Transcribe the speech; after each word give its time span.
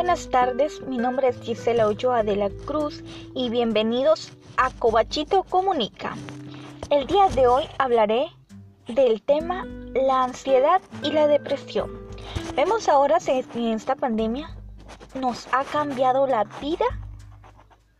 buenas 0.00 0.30
tardes, 0.30 0.80
mi 0.86 0.96
nombre 0.96 1.28
es 1.28 1.38
Gisela 1.42 1.86
Ochoa 1.86 2.22
de 2.22 2.34
la 2.34 2.48
Cruz 2.64 3.04
y 3.34 3.50
bienvenidos 3.50 4.32
a 4.56 4.70
Cobachito 4.70 5.42
Comunica. 5.42 6.16
El 6.88 7.06
día 7.06 7.28
de 7.28 7.46
hoy 7.46 7.64
hablaré 7.76 8.28
del 8.88 9.20
tema 9.20 9.66
la 9.92 10.24
ansiedad 10.24 10.80
y 11.02 11.10
la 11.10 11.26
depresión. 11.26 11.90
Vemos 12.56 12.88
ahora 12.88 13.18
que 13.18 13.44
esta 13.74 13.94
pandemia 13.94 14.56
nos 15.16 15.46
ha 15.52 15.64
cambiado 15.64 16.26
la 16.26 16.44
vida, 16.62 16.86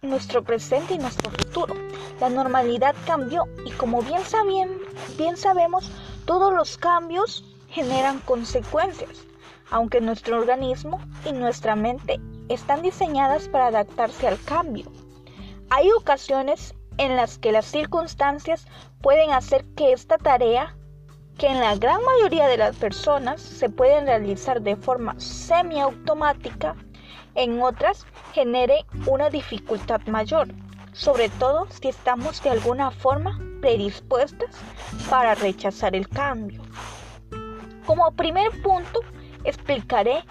nuestro 0.01 0.43
presente 0.43 0.95
y 0.95 0.99
nuestro 0.99 1.31
futuro. 1.31 1.75
La 2.19 2.31
normalidad 2.31 2.95
cambió 3.07 3.45
y 3.67 3.73
como 3.73 4.01
bien, 4.01 4.23
bien 5.19 5.37
sabemos, 5.37 5.93
todos 6.25 6.55
los 6.55 6.79
cambios 6.79 7.45
generan 7.69 8.21
consecuencias 8.21 9.27
aunque 9.71 10.01
nuestro 10.01 10.39
organismo 10.39 11.01
y 11.25 11.33
nuestra 11.33 11.77
mente 11.77 12.21
están 12.49 12.83
diseñadas 12.83 13.49
para 13.49 13.67
adaptarse 13.67 14.27
al 14.27 14.43
cambio. 14.45 14.91
Hay 15.71 15.91
ocasiones 15.93 16.75
en 16.99 17.17
las 17.17 17.39
que 17.39 17.53
las 17.53 17.67
circunstancias 17.67 18.67
pueden 19.01 19.33
hacer 19.33 19.65
que 19.77 19.93
esta 19.93 20.19
tarea, 20.19 20.77
que 21.39 21.47
en 21.47 21.61
la 21.61 21.77
gran 21.77 22.05
mayoría 22.05 22.49
de 22.49 22.59
las 22.59 22.77
personas 22.77 23.41
se 23.41 23.71
pueden 23.71 24.07
realizar 24.07 24.61
de 24.61 24.77
forma 24.77 25.15
semiautomática, 25.19 26.77
en 27.35 27.63
otras 27.63 28.05
genere 28.35 28.85
una 29.07 29.31
dificultad 29.31 30.01
mayor, 30.07 30.49
sobre 30.93 31.29
todo 31.29 31.67
si 31.71 31.89
estamos 31.89 32.43
de 32.43 32.51
alguna 32.51 32.91
forma 32.91 33.39
predispuestas 33.61 34.57
para 35.09 35.35
rechazar 35.35 35.95
el 35.95 36.09
cambio. 36.09 36.63
Como 37.87 38.11
primer 38.13 38.51
punto, 38.63 39.01
explicaré 39.45 40.25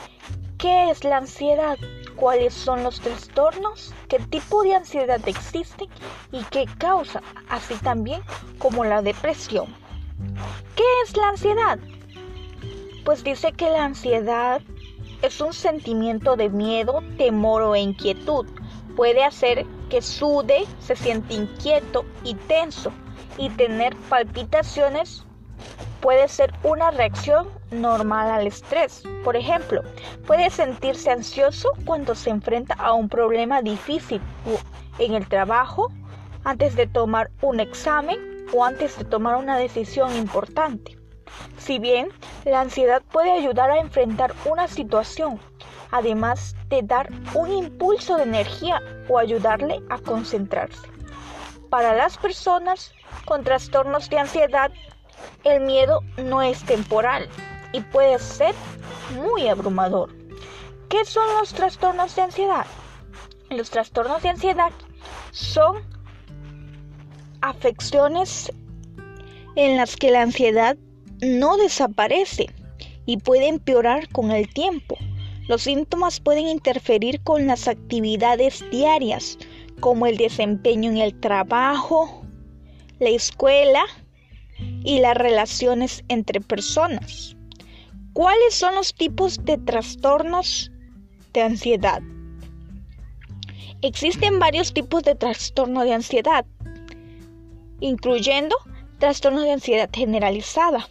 qué 0.57 0.89
es 0.89 1.03
la 1.03 1.17
ansiedad, 1.17 1.77
cuáles 2.15 2.53
son 2.53 2.83
los 2.83 2.99
trastornos, 2.99 3.93
qué 4.09 4.19
tipo 4.19 4.63
de 4.63 4.75
ansiedad 4.75 5.21
existe 5.27 5.87
y 6.31 6.43
qué 6.51 6.65
causa, 6.77 7.21
así 7.49 7.75
también 7.75 8.21
como 8.57 8.83
la 8.83 9.01
depresión. 9.01 9.67
¿Qué 10.75 10.83
es 11.05 11.15
la 11.15 11.29
ansiedad? 11.29 11.79
Pues 13.05 13.23
dice 13.23 13.53
que 13.53 13.69
la 13.69 13.85
ansiedad 13.85 14.61
es 15.21 15.41
un 15.41 15.53
sentimiento 15.53 16.35
de 16.35 16.49
miedo, 16.49 17.01
temor 17.17 17.61
o 17.61 17.75
inquietud. 17.75 18.45
Puede 18.95 19.23
hacer 19.23 19.65
que 19.89 20.01
sude, 20.01 20.65
se 20.79 20.95
siente 20.95 21.33
inquieto 21.33 22.05
y 22.23 22.35
tenso 22.35 22.91
y 23.37 23.49
tener 23.49 23.95
palpitaciones 24.09 25.25
puede 26.01 26.27
ser 26.27 26.53
una 26.63 26.91
reacción 26.91 27.47
normal 27.71 28.29
al 28.29 28.47
estrés. 28.47 29.03
Por 29.23 29.35
ejemplo, 29.35 29.83
puede 30.25 30.49
sentirse 30.49 31.11
ansioso 31.11 31.69
cuando 31.85 32.15
se 32.15 32.29
enfrenta 32.29 32.73
a 32.75 32.93
un 32.93 33.09
problema 33.09 33.61
difícil 33.61 34.21
en 34.97 35.13
el 35.13 35.27
trabajo, 35.27 35.91
antes 36.43 36.75
de 36.75 36.87
tomar 36.87 37.29
un 37.41 37.59
examen 37.59 38.17
o 38.53 38.63
antes 38.63 38.97
de 38.97 39.05
tomar 39.05 39.35
una 39.35 39.57
decisión 39.57 40.15
importante. 40.15 40.97
Si 41.57 41.79
bien 41.79 42.09
la 42.45 42.61
ansiedad 42.61 43.01
puede 43.11 43.31
ayudar 43.31 43.69
a 43.69 43.79
enfrentar 43.79 44.33
una 44.45 44.67
situación, 44.67 45.39
además 45.91 46.55
de 46.69 46.81
dar 46.81 47.09
un 47.35 47.51
impulso 47.51 48.17
de 48.17 48.23
energía 48.23 48.81
o 49.07 49.17
ayudarle 49.17 49.81
a 49.89 49.97
concentrarse. 49.99 50.87
Para 51.69 51.93
las 51.93 52.17
personas 52.17 52.93
con 53.25 53.43
trastornos 53.43 54.09
de 54.09 54.19
ansiedad, 54.19 54.71
el 55.43 55.61
miedo 55.61 56.01
no 56.17 56.41
es 56.41 56.63
temporal 56.63 57.27
y 57.73 57.81
puede 57.81 58.19
ser 58.19 58.53
muy 59.15 59.47
abrumador. 59.47 60.13
¿Qué 60.89 61.05
son 61.05 61.25
los 61.39 61.53
trastornos 61.53 62.15
de 62.15 62.23
ansiedad? 62.23 62.65
Los 63.49 63.69
trastornos 63.69 64.21
de 64.23 64.29
ansiedad 64.29 64.71
son 65.31 65.77
afecciones 67.41 68.51
en 69.55 69.77
las 69.77 69.95
que 69.95 70.11
la 70.11 70.21
ansiedad 70.21 70.77
no 71.21 71.57
desaparece 71.57 72.47
y 73.05 73.17
puede 73.17 73.47
empeorar 73.47 74.07
con 74.09 74.31
el 74.31 74.51
tiempo. 74.53 74.97
Los 75.47 75.63
síntomas 75.63 76.19
pueden 76.19 76.47
interferir 76.47 77.21
con 77.23 77.47
las 77.47 77.67
actividades 77.67 78.63
diarias, 78.69 79.37
como 79.79 80.05
el 80.05 80.17
desempeño 80.17 80.91
en 80.91 80.97
el 80.97 81.19
trabajo, 81.19 82.23
la 82.99 83.09
escuela 83.09 83.83
y 84.83 84.99
las 84.99 85.15
relaciones 85.15 86.03
entre 86.07 86.41
personas. 86.41 87.35
¿Cuáles 88.13 88.53
son 88.53 88.75
los 88.75 88.93
tipos 88.93 89.43
de 89.45 89.57
trastornos 89.57 90.71
de 91.33 91.41
ansiedad? 91.41 92.01
Existen 93.81 94.39
varios 94.39 94.73
tipos 94.73 95.03
de 95.03 95.15
trastorno 95.15 95.83
de 95.83 95.93
ansiedad, 95.93 96.45
incluyendo 97.79 98.55
trastorno 98.97 99.41
de 99.41 99.53
ansiedad 99.53 99.89
generalizada. 99.93 100.89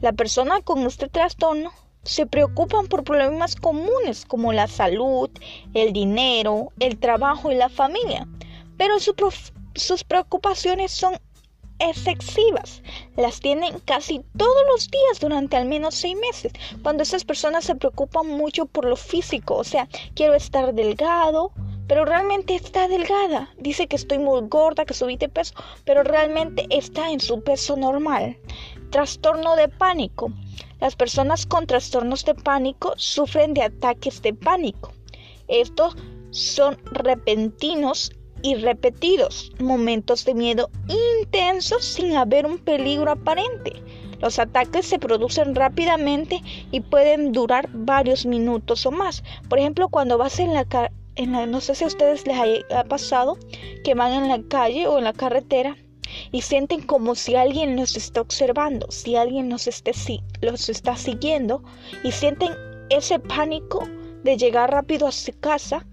La 0.00 0.12
persona 0.12 0.60
con 0.62 0.80
este 0.80 1.08
trastorno 1.08 1.70
se 2.02 2.26
preocupan 2.26 2.86
por 2.88 3.04
problemas 3.04 3.56
comunes 3.56 4.26
como 4.26 4.52
la 4.52 4.66
salud, 4.66 5.30
el 5.74 5.92
dinero, 5.92 6.72
el 6.80 6.98
trabajo 6.98 7.52
y 7.52 7.54
la 7.54 7.68
familia, 7.68 8.26
pero 8.76 8.96
sus 9.00 10.04
preocupaciones 10.04 10.90
son 10.90 11.14
excesivas. 11.78 12.82
Las 13.16 13.40
tienen 13.40 13.78
casi 13.80 14.22
todos 14.36 14.62
los 14.72 14.90
días 14.90 15.20
durante 15.20 15.56
al 15.56 15.66
menos 15.66 15.94
seis 15.94 16.16
meses. 16.16 16.52
Cuando 16.82 17.02
esas 17.02 17.24
personas 17.24 17.64
se 17.64 17.74
preocupan 17.74 18.26
mucho 18.26 18.66
por 18.66 18.84
lo 18.84 18.96
físico, 18.96 19.56
o 19.56 19.64
sea, 19.64 19.88
quiero 20.14 20.34
estar 20.34 20.74
delgado, 20.74 21.52
pero 21.86 22.04
realmente 22.04 22.54
está 22.54 22.88
delgada. 22.88 23.50
Dice 23.58 23.86
que 23.86 23.96
estoy 23.96 24.18
muy 24.18 24.42
gorda, 24.48 24.84
que 24.84 24.94
subí 24.94 25.16
de 25.16 25.28
peso, 25.28 25.54
pero 25.84 26.02
realmente 26.02 26.66
está 26.70 27.10
en 27.10 27.20
su 27.20 27.42
peso 27.42 27.76
normal. 27.76 28.38
Trastorno 28.90 29.56
de 29.56 29.68
pánico. 29.68 30.32
Las 30.80 30.96
personas 30.96 31.46
con 31.46 31.66
trastornos 31.66 32.24
de 32.24 32.34
pánico 32.34 32.94
sufren 32.96 33.54
de 33.54 33.62
ataques 33.62 34.22
de 34.22 34.34
pánico. 34.34 34.92
Estos 35.48 35.96
son 36.30 36.78
repentinos 36.86 38.12
y 38.44 38.56
repetidos 38.56 39.52
momentos 39.58 40.26
de 40.26 40.34
miedo 40.34 40.70
intensos 41.22 41.82
sin 41.82 42.14
haber 42.14 42.44
un 42.44 42.58
peligro 42.58 43.10
aparente. 43.10 43.72
Los 44.20 44.38
ataques 44.38 44.86
se 44.86 44.98
producen 44.98 45.54
rápidamente 45.54 46.42
y 46.70 46.80
pueden 46.80 47.32
durar 47.32 47.70
varios 47.72 48.26
minutos 48.26 48.84
o 48.84 48.90
más. 48.90 49.24
Por 49.48 49.58
ejemplo, 49.58 49.88
cuando 49.88 50.18
vas 50.18 50.38
en 50.40 50.52
la, 50.52 50.66
en 51.16 51.50
no 51.50 51.60
sé 51.62 51.74
si 51.74 51.84
a 51.84 51.86
ustedes 51.86 52.26
les 52.26 52.36
ha 52.70 52.84
pasado 52.84 53.38
que 53.82 53.94
van 53.94 54.12
en 54.12 54.28
la 54.28 54.42
calle 54.46 54.86
o 54.88 54.98
en 54.98 55.04
la 55.04 55.14
carretera 55.14 55.76
y 56.30 56.42
sienten 56.42 56.82
como 56.82 57.14
si 57.14 57.36
alguien 57.36 57.76
los 57.76 57.96
está 57.96 58.20
observando, 58.20 58.90
si 58.90 59.16
alguien 59.16 59.48
los 59.48 59.66
está 59.66 60.96
siguiendo 60.96 61.62
y 62.02 62.12
sienten 62.12 62.52
ese 62.90 63.18
pánico 63.18 63.88
de 64.22 64.36
llegar 64.36 64.70
rápido 64.70 65.06
a 65.06 65.12
su 65.12 65.32
casa 65.40 65.86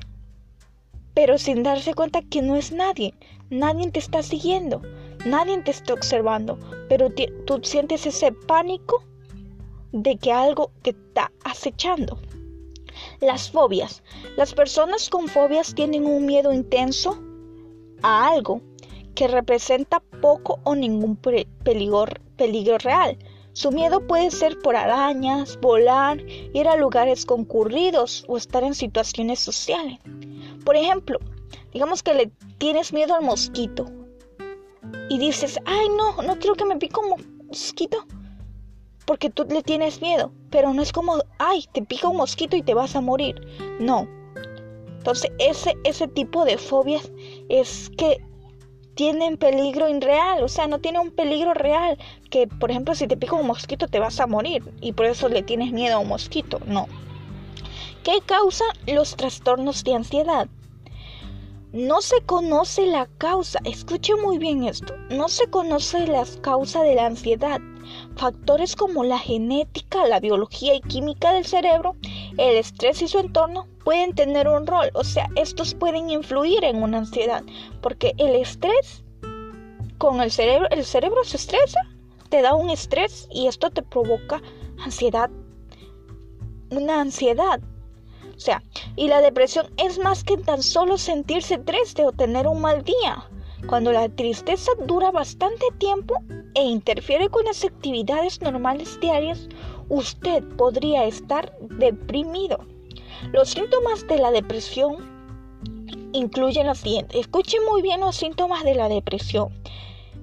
pero 1.13 1.37
sin 1.37 1.63
darse 1.63 1.93
cuenta 1.93 2.21
que 2.21 2.41
no 2.41 2.55
es 2.55 2.71
nadie. 2.71 3.13
Nadie 3.49 3.91
te 3.91 3.99
está 3.99 4.23
siguiendo, 4.23 4.81
nadie 5.25 5.61
te 5.61 5.71
está 5.71 5.93
observando, 5.93 6.57
pero 6.87 7.09
tú 7.45 7.59
sientes 7.63 8.05
ese 8.05 8.31
pánico 8.31 9.03
de 9.91 10.17
que 10.17 10.31
algo 10.31 10.71
te 10.81 10.91
está 10.91 11.31
acechando. 11.43 12.17
Las 13.19 13.51
fobias. 13.51 14.03
Las 14.37 14.53
personas 14.53 15.09
con 15.09 15.27
fobias 15.27 15.75
tienen 15.75 16.05
un 16.05 16.25
miedo 16.25 16.53
intenso 16.53 17.21
a 18.01 18.29
algo 18.29 18.61
que 19.15 19.27
representa 19.27 19.99
poco 20.21 20.59
o 20.63 20.75
ningún 20.75 21.17
peligro, 21.17 22.05
peligro 22.37 22.77
real. 22.77 23.17
Su 23.53 23.71
miedo 23.71 24.05
puede 24.07 24.31
ser 24.31 24.57
por 24.59 24.75
arañas, 24.75 25.59
volar, 25.59 26.21
ir 26.53 26.67
a 26.67 26.77
lugares 26.77 27.25
concurridos 27.25 28.23
o 28.27 28.37
estar 28.37 28.63
en 28.63 28.73
situaciones 28.73 29.39
sociales. 29.39 29.99
Por 30.63 30.75
ejemplo, 30.75 31.19
digamos 31.73 32.01
que 32.01 32.13
le 32.13 32.31
tienes 32.57 32.93
miedo 32.93 33.13
al 33.15 33.23
mosquito 33.23 33.85
y 35.09 35.17
dices, 35.17 35.59
ay 35.65 35.89
no, 35.89 36.21
no 36.21 36.39
quiero 36.39 36.55
que 36.55 36.65
me 36.65 36.77
pique 36.77 36.99
un 36.99 37.47
mosquito 37.47 38.05
porque 39.05 39.29
tú 39.29 39.45
le 39.49 39.61
tienes 39.61 40.01
miedo, 40.01 40.31
pero 40.49 40.73
no 40.73 40.81
es 40.81 40.93
como, 40.93 41.17
ay, 41.37 41.65
te 41.73 41.81
pica 41.81 42.07
un 42.07 42.15
mosquito 42.15 42.55
y 42.55 42.61
te 42.61 42.73
vas 42.73 42.95
a 42.95 43.01
morir. 43.01 43.35
No. 43.79 44.07
Entonces, 44.87 45.31
ese, 45.39 45.75
ese 45.83 46.07
tipo 46.07 46.45
de 46.45 46.57
fobias 46.57 47.11
es 47.49 47.91
que 47.97 48.23
tienen 48.95 49.37
peligro 49.37 49.89
irreal, 49.89 50.43
o 50.43 50.47
sea, 50.47 50.67
no 50.67 50.79
tiene 50.79 50.99
un 50.99 51.11
peligro 51.11 51.53
real, 51.53 51.97
que 52.29 52.47
por 52.47 52.71
ejemplo 52.71 52.95
si 52.95 53.07
te 53.07 53.17
pica 53.17 53.35
un 53.35 53.47
mosquito 53.47 53.87
te 53.87 53.99
vas 53.99 54.19
a 54.19 54.27
morir 54.27 54.63
y 54.81 54.93
por 54.93 55.05
eso 55.05 55.29
le 55.29 55.43
tienes 55.43 55.71
miedo 55.71 55.95
a 55.95 55.99
un 55.99 56.09
mosquito, 56.09 56.59
no. 56.65 56.87
¿Qué 58.03 58.19
causa 58.25 58.65
los 58.87 59.15
trastornos 59.15 59.83
de 59.83 59.95
ansiedad? 59.95 60.47
No 61.71 62.01
se 62.01 62.19
conoce 62.25 62.85
la 62.85 63.07
causa, 63.17 63.59
escuche 63.63 64.15
muy 64.15 64.37
bien 64.37 64.63
esto, 64.63 64.93
no 65.09 65.29
se 65.29 65.49
conoce 65.49 66.05
la 66.07 66.25
causa 66.41 66.83
de 66.83 66.95
la 66.95 67.05
ansiedad. 67.05 67.61
Factores 68.15 68.75
como 68.75 69.03
la 69.03 69.19
genética, 69.19 70.05
la 70.05 70.19
biología 70.19 70.75
y 70.75 70.81
química 70.81 71.33
del 71.33 71.45
cerebro, 71.45 71.95
el 72.37 72.57
estrés 72.57 73.01
y 73.01 73.07
su 73.07 73.19
entorno 73.19 73.67
pueden 73.83 74.13
tener 74.13 74.47
un 74.47 74.67
rol, 74.67 74.89
o 74.93 75.03
sea, 75.03 75.27
estos 75.35 75.73
pueden 75.73 76.09
influir 76.09 76.63
en 76.63 76.81
una 76.83 76.99
ansiedad, 76.99 77.43
porque 77.81 78.13
el 78.17 78.35
estrés 78.35 79.03
con 79.97 80.19
el 80.21 80.31
cerebro, 80.31 80.67
el 80.71 80.83
cerebro 80.83 81.23
se 81.23 81.37
estresa, 81.37 81.79
te 82.29 82.41
da 82.41 82.55
un 82.55 82.69
estrés 82.69 83.27
y 83.31 83.47
esto 83.47 83.69
te 83.69 83.83
provoca 83.83 84.41
ansiedad, 84.83 85.29
una 86.71 87.01
ansiedad. 87.01 87.59
O 88.35 88.39
sea, 88.39 88.63
y 88.95 89.07
la 89.07 89.21
depresión 89.21 89.67
es 89.77 89.99
más 89.99 90.23
que 90.23 90.37
tan 90.37 90.63
solo 90.63 90.97
sentirse 90.97 91.59
triste 91.59 92.05
o 92.05 92.11
tener 92.11 92.47
un 92.47 92.61
mal 92.61 92.83
día. 92.83 93.29
Cuando 93.67 93.91
la 93.91 94.09
tristeza 94.09 94.71
dura 94.87 95.11
bastante 95.11 95.65
tiempo 95.77 96.15
e 96.55 96.63
interfiere 96.63 97.29
con 97.29 97.45
las 97.45 97.63
actividades 97.63 98.41
normales 98.41 98.99
diarias, 98.99 99.47
usted 99.89 100.43
podría 100.57 101.05
estar 101.05 101.55
deprimido. 101.61 102.65
Los 103.31 103.49
síntomas 103.49 104.07
de 104.07 104.17
la 104.17 104.31
depresión 104.31 104.97
incluyen 106.13 106.67
los 106.67 106.79
siguientes. 106.79 107.19
Escuche 107.19 107.57
muy 107.69 107.81
bien 107.81 107.99
los 107.99 108.15
síntomas 108.15 108.63
de 108.63 108.75
la 108.75 108.89
depresión. 108.89 109.49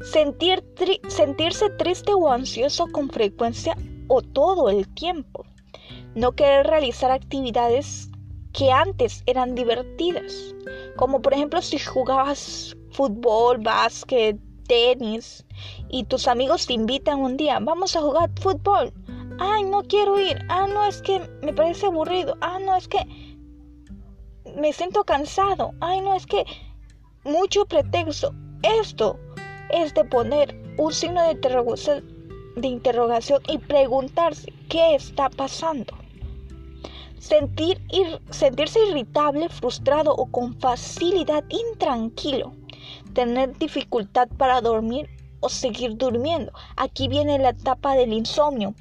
Sentir 0.03 0.65
sentirse 1.09 1.70
triste 1.70 2.12
o 2.15 2.31
ansioso 2.31 2.87
con 2.93 3.11
frecuencia 3.11 3.76
o 4.09 4.23
todo 4.23 4.69
el 4.69 4.88
tiempo. 4.94 5.44
No 6.15 6.32
querer 6.32 6.67
realizar 6.67 7.11
actividades 7.11 8.11
que 8.53 8.71
antes 8.71 9.23
eran 9.26 9.55
divertidas. 9.55 10.55
Como 10.97 11.21
por 11.21 11.35
ejemplo 11.35 11.62
si 11.62 11.79
jugabas 11.79 12.76
fútbol, 12.91 13.59
básquet, 13.59 14.37
tenis 14.67 15.44
y 15.88 16.05
tus 16.05 16.29
amigos 16.29 16.67
te 16.67 16.75
invitan 16.75 17.21
un 17.21 17.37
día, 17.37 17.59
vamos 17.61 17.97
a 17.97 18.00
jugar 18.00 18.31
fútbol 18.41 18.93
ay, 19.38 19.64
no 19.64 19.82
quiero 19.82 20.19
ir, 20.20 20.38
ah, 20.49 20.67
no, 20.67 20.85
es 20.85 21.02
que 21.02 21.20
me 21.43 21.52
parece 21.52 21.87
aburrido, 21.87 22.37
ah, 22.40 22.58
no, 22.58 22.76
es 22.76 22.88
que 22.88 22.99
me 24.56 24.73
siento 24.73 25.05
cansado, 25.05 25.73
ay, 25.81 26.00
no, 26.00 26.14
es 26.14 26.26
que 26.26 26.44
mucho 27.25 27.64
pretexto. 27.67 28.35
Esto 28.62 29.19
es 29.70 29.94
de 29.94 30.05
poner 30.05 30.55
un 30.79 30.93
signo 30.93 31.23
de 31.23 31.32
interrogación, 31.32 32.05
de 32.56 32.69
interrogación 32.69 33.40
y 33.49 33.58
preguntarse 33.58 34.52
qué 34.69 34.94
está 34.94 35.31
pasando. 35.31 35.94
Sentir, 37.19 37.81
sentirse 38.31 38.81
irritable, 38.88 39.49
frustrado 39.49 40.14
o 40.14 40.26
con 40.26 40.58
facilidad 40.58 41.44
intranquilo. 41.50 42.52
Tener 43.12 43.56
dificultad 43.58 44.29
para 44.38 44.61
dormir 44.61 45.08
o 45.40 45.49
seguir 45.49 45.96
durmiendo. 45.96 46.52
Aquí 46.76 47.08
viene 47.08 47.38
la 47.38 47.50
etapa 47.50 47.94
del 47.94 48.12
insomnio 48.12 48.75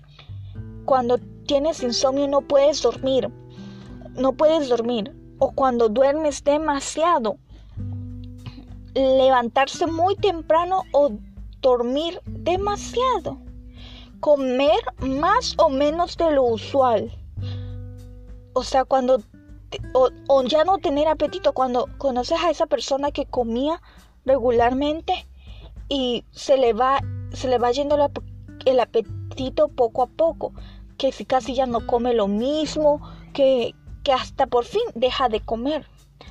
cuando 0.88 1.18
tienes 1.45 1.84
insomnio 1.84 2.30
no 2.30 2.39
puedes 2.39 2.81
dormir, 2.81 3.30
no 4.16 4.31
puedes 4.31 4.69
dormir, 4.69 5.13
o 5.38 5.51
cuando 5.51 5.89
duermes 5.89 6.45
demasiado, 6.45 7.38
levantarse 8.95 9.86
muy 9.86 10.16
temprano 10.16 10.84
o 10.94 11.12
dormir 11.60 12.22
demasiado, 12.25 13.38
comer 14.22 14.80
más 15.00 15.56
o 15.57 15.68
menos 15.68 16.16
de 16.16 16.31
lo 16.31 16.45
usual, 16.45 17.12
o 18.54 18.63
sea, 18.63 18.86
cuando 18.86 19.22
o, 19.94 20.44
ya 20.44 20.63
no 20.63 20.78
tener 20.78 21.10
apetito, 21.10 21.51
cuando 21.51 21.90
conoces 21.98 22.40
a 22.42 22.50
esa 22.50 22.66
persona 22.66 23.12
que 23.12 23.25
comía 23.25 23.81
regularmente 24.24 25.28
y 25.90 26.24
se 26.31 26.57
le 26.57 26.72
va, 26.72 27.01
se 27.33 27.50
le 27.50 27.57
va 27.57 27.72
yendo 27.72 27.98
el 28.66 28.80
apetito 28.80 29.68
poco 29.68 30.04
a 30.04 30.07
poco 30.07 30.54
que 30.97 31.11
si 31.11 31.25
casi 31.25 31.53
ya 31.53 31.65
no 31.65 31.85
come 31.85 32.13
lo 32.13 32.27
mismo, 32.27 33.01
que, 33.33 33.73
que 34.03 34.11
hasta 34.11 34.47
por 34.47 34.65
fin 34.65 34.81
deja 34.95 35.29
de 35.29 35.41
comer. 35.41 35.88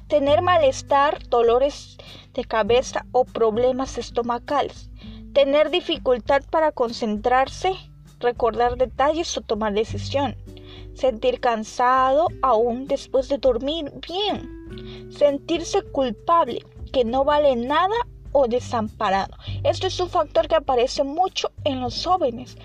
Tener 0.08 0.42
malestar, 0.42 1.26
dolores 1.28 1.96
de 2.34 2.44
cabeza 2.44 3.06
o 3.12 3.24
problemas 3.24 3.98
estomacales. 3.98 4.90
Tener 5.32 5.70
dificultad 5.70 6.42
para 6.50 6.72
concentrarse, 6.72 7.74
recordar 8.20 8.76
detalles 8.76 9.36
o 9.36 9.40
tomar 9.40 9.72
decisión. 9.72 10.36
Sentir 10.94 11.40
cansado 11.40 12.28
aún 12.42 12.86
después 12.86 13.28
de 13.28 13.38
dormir 13.38 13.92
bien. 14.08 15.10
Sentirse 15.10 15.82
culpable, 15.82 16.64
que 16.92 17.04
no 17.04 17.24
vale 17.24 17.54
nada 17.56 17.94
o 18.32 18.48
desamparado. 18.48 19.36
Esto 19.64 19.86
es 19.86 19.98
un 20.00 20.08
factor 20.08 20.48
que 20.48 20.56
aparece 20.56 21.04
mucho 21.04 21.52
en 21.64 21.80
los 21.80 22.04
jóvenes 22.04 22.56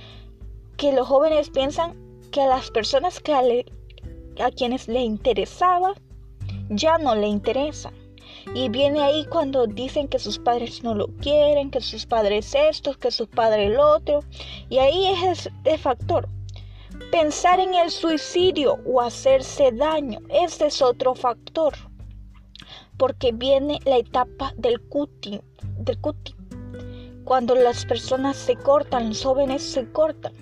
que 0.81 0.91
los 0.91 1.07
jóvenes 1.07 1.51
piensan 1.51 1.93
que 2.31 2.41
a 2.41 2.47
las 2.47 2.71
personas 2.71 3.19
que 3.19 3.35
a, 3.35 4.49
quienes 4.49 4.87
le 4.87 5.01
interesaba 5.01 5.93
ya 6.69 6.97
no 6.97 7.13
le 7.13 7.27
interesan. 7.27 7.93
Y 8.55 8.67
viene 8.69 8.99
ahí 8.99 9.27
cuando 9.27 9.67
dicen 9.67 10.07
que 10.07 10.17
sus 10.17 10.39
padres 10.39 10.83
no 10.83 10.95
lo 10.95 11.05
quieren, 11.17 11.69
que 11.69 11.81
sus 11.81 12.07
padres 12.07 12.55
estos, 12.55 12.97
que 12.97 13.11
sus 13.11 13.27
padres 13.27 13.69
el 13.69 13.79
otro. 13.79 14.21
Y 14.69 14.79
ahí 14.79 15.05
es 15.05 15.51
el 15.65 15.77
factor. 15.77 16.27
Pensar 17.11 17.59
en 17.59 17.75
el 17.75 17.91
suicidio 17.91 18.79
o 18.83 19.01
hacerse 19.01 19.71
daño, 19.71 20.17
ese 20.29 20.65
es 20.65 20.81
otro 20.81 21.13
factor. 21.13 21.75
Porque 22.97 23.31
viene 23.31 23.77
la 23.85 23.97
etapa 23.97 24.51
del 24.57 24.81
cutting, 24.89 25.43
del 25.77 26.01
cutting. 26.01 26.35
Cuando 27.23 27.53
las 27.53 27.85
personas 27.85 28.35
se 28.35 28.55
cortan, 28.55 29.09
los 29.09 29.23
jóvenes 29.23 29.61
se 29.61 29.87
cortan 29.91 30.33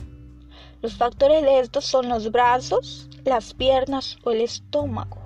los 0.81 0.95
factores 0.95 1.43
de 1.43 1.59
estos 1.59 1.85
son 1.85 2.09
los 2.09 2.31
brazos, 2.31 3.09
las 3.25 3.53
piernas 3.53 4.17
o 4.23 4.31
el 4.31 4.41
estómago 4.41 5.17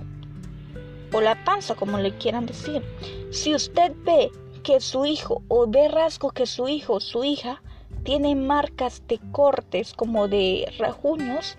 o 1.13 1.21
la 1.21 1.43
panza, 1.45 1.75
como 1.75 1.99
le 1.99 2.17
quieran 2.17 2.45
decir. 2.45 2.83
Si 3.31 3.53
usted 3.53 3.93
ve 4.03 4.31
que 4.63 4.79
su 4.79 5.05
hijo 5.05 5.43
o 5.47 5.67
ve 5.67 5.87
rasgos 5.87 6.33
que 6.33 6.45
su 6.45 6.67
hijo 6.67 6.93
o 6.93 6.99
su 6.99 7.23
hija 7.23 7.61
tiene 8.03 8.35
marcas 8.35 9.03
de 9.07 9.19
cortes 9.31 9.93
como 9.93 10.27
de 10.27 10.73
rajuños, 10.79 11.57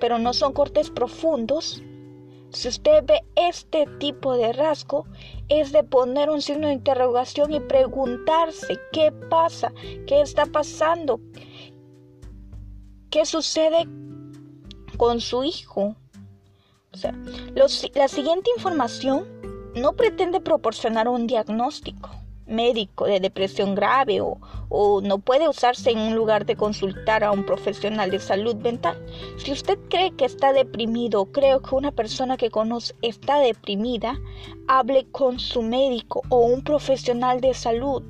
pero 0.00 0.18
no 0.18 0.32
son 0.32 0.52
cortes 0.52 0.90
profundos, 0.90 1.82
si 2.50 2.68
usted 2.68 3.04
ve 3.04 3.20
este 3.34 3.86
tipo 3.98 4.36
de 4.36 4.52
rasgo, 4.52 5.06
es 5.48 5.72
de 5.72 5.82
poner 5.82 6.30
un 6.30 6.40
signo 6.40 6.68
de 6.68 6.74
interrogación 6.74 7.52
y 7.52 7.58
preguntarse 7.58 8.78
qué 8.92 9.10
pasa, 9.28 9.72
qué 10.06 10.20
está 10.20 10.46
pasando, 10.46 11.20
qué 13.14 13.24
sucede 13.24 13.86
con 14.96 15.20
su 15.20 15.44
hijo. 15.44 15.94
O 16.92 16.96
sea, 16.96 17.14
la 17.54 18.08
siguiente 18.08 18.50
información 18.56 19.24
no 19.76 19.92
pretende 19.92 20.40
proporcionar 20.40 21.06
un 21.06 21.28
diagnóstico 21.28 22.10
médico 22.46 23.06
de 23.06 23.20
depresión 23.20 23.76
grave 23.76 24.20
o, 24.20 24.40
o, 24.68 25.00
no 25.00 25.18
puede 25.20 25.48
usarse 25.48 25.92
en 25.92 25.98
un 26.00 26.16
lugar 26.16 26.44
de 26.44 26.56
consultar 26.56 27.22
a 27.22 27.30
un 27.30 27.46
profesional 27.46 28.10
de 28.10 28.18
salud 28.18 28.56
mental. 28.56 28.98
Si 29.36 29.52
usted 29.52 29.78
cree 29.88 30.10
que 30.10 30.24
está 30.24 30.52
deprimido 30.52 31.20
o 31.20 31.30
que 31.30 31.56
una 31.70 31.92
persona 31.92 32.36
que 32.36 32.50
conoce 32.50 32.96
está 33.00 33.38
deprimida, 33.38 34.18
hable 34.66 35.06
con 35.12 35.38
su 35.38 35.62
médico 35.62 36.22
o 36.30 36.38
un 36.40 36.64
profesional 36.64 37.40
de 37.40 37.54
salud 37.54 38.02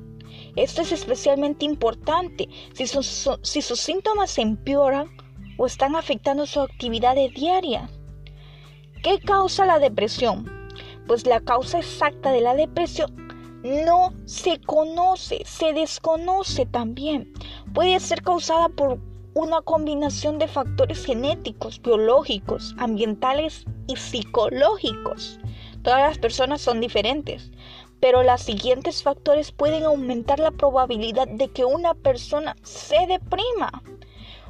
esto 0.55 0.81
es 0.81 0.91
especialmente 0.91 1.65
importante 1.65 2.47
si, 2.73 2.87
sus 2.87 3.79
síntomas 3.79 4.37
empeoran 4.37 5.09
o 5.57 5.65
están 5.65 5.95
afectando 5.95 6.45
su 6.45 6.61
actividad 6.61 7.15
diaria. 7.35 7.89
¿Qué 9.03 9.19
causa 9.19 9.65
la 9.65 9.79
depresión? 9.79 10.49
Pues 11.07 11.25
la 11.27 11.39
causa 11.41 11.79
exacta 11.79 12.31
de 12.31 12.41
la 12.41 12.55
depresión 12.55 13.25
no 13.63 14.13
se 14.25 14.59
conoce, 14.61 15.41
se 15.45 15.73
desconoce 15.73 16.65
también. 16.65 17.33
Puede 17.73 17.99
ser 17.99 18.21
causada 18.21 18.69
por 18.69 18.99
una 19.33 19.61
combinación 19.61 20.39
de 20.39 20.47
factores 20.47 21.05
genéticos, 21.05 21.81
biológicos, 21.81 22.73
ambientales 22.77 23.65
y 23.87 23.97
psicológicos. 23.97 25.39
Todas 25.83 26.01
las 26.01 26.17
personas 26.17 26.61
son 26.61 26.79
diferentes 26.79 27.51
pero 28.05 28.21
los 28.21 28.39
siguientes 28.39 29.01
factores 29.01 29.51
pueden 29.51 29.81
aumentar 29.81 30.37
la 30.37 30.51
probabilidad 30.51 31.27
de 31.27 31.47
que 31.47 31.65
una 31.65 31.95
persona 31.95 32.55
se 32.61 33.07
deprima. 33.07 33.81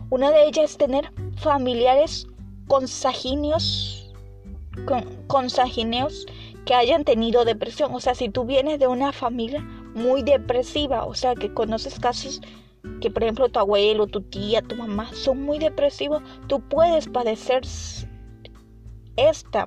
Una 0.09 0.29
de 0.29 0.45
ellas 0.45 0.71
es 0.71 0.77
tener 0.77 1.09
familiares 1.38 2.27
consanguíneos, 2.67 4.13
consanguíneos 5.27 6.25
que 6.65 6.74
hayan 6.74 7.05
tenido 7.05 7.45
depresión. 7.45 7.95
O 7.95 8.01
sea, 8.01 8.13
si 8.13 8.27
tú 8.27 8.43
vienes 8.43 8.77
de 8.77 8.88
una 8.88 9.13
familia 9.13 9.62
muy 9.93 10.21
depresiva, 10.21 11.05
o 11.05 11.13
sea, 11.13 11.33
que 11.33 11.53
conoces 11.53 11.97
casos 11.97 12.41
que, 13.00 13.09
por 13.09 13.24
ejemplo, 13.24 13.47
tu 13.47 13.59
abuelo, 13.59 14.07
tu 14.07 14.19
tía, 14.19 14.63
tu 14.63 14.75
mamá 14.75 15.09
son 15.13 15.43
muy 15.43 15.59
depresivos, 15.59 16.21
tú 16.47 16.59
puedes 16.59 17.07
padecer 17.07 17.62
esta 19.15 19.65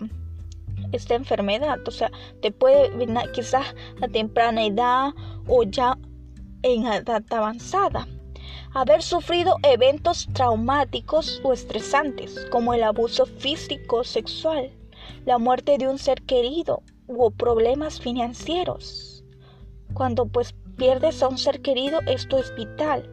esta 0.92 1.14
enfermedad. 1.14 1.78
O 1.86 1.90
sea, 1.90 2.10
te 2.42 2.50
puede 2.50 2.90
venir 2.90 3.30
quizás 3.32 3.74
a 4.00 4.08
temprana 4.08 4.64
edad 4.64 5.10
o 5.46 5.62
ya 5.62 5.98
en 6.62 6.86
edad 6.86 7.22
avanzada. 7.30 8.06
Haber 8.74 9.02
sufrido 9.02 9.56
eventos 9.62 10.28
traumáticos 10.34 11.40
o 11.42 11.52
estresantes 11.52 12.46
como 12.50 12.74
el 12.74 12.82
abuso 12.82 13.26
físico 13.26 14.04
sexual, 14.04 14.70
la 15.24 15.38
muerte 15.38 15.78
de 15.78 15.88
un 15.88 15.98
ser 15.98 16.22
querido 16.22 16.82
o 17.06 17.30
problemas 17.30 18.00
financieros. 18.00 19.24
Cuando 19.94 20.26
pues 20.26 20.54
pierdes 20.76 21.22
a 21.22 21.28
un 21.28 21.38
ser 21.38 21.60
querido, 21.62 22.00
esto 22.06 22.38
es 22.38 22.54
vital. 22.54 23.10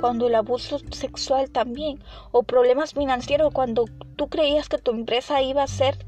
Cuando 0.00 0.28
el 0.28 0.34
abuso 0.34 0.78
sexual 0.90 1.50
también, 1.50 2.02
o 2.30 2.42
problemas 2.42 2.94
financieros, 2.94 3.52
cuando 3.52 3.86
tú 4.16 4.28
creías 4.28 4.68
que 4.68 4.78
tu 4.78 4.92
empresa 4.92 5.42
iba 5.42 5.62
a 5.62 5.68
ser, 5.68 5.98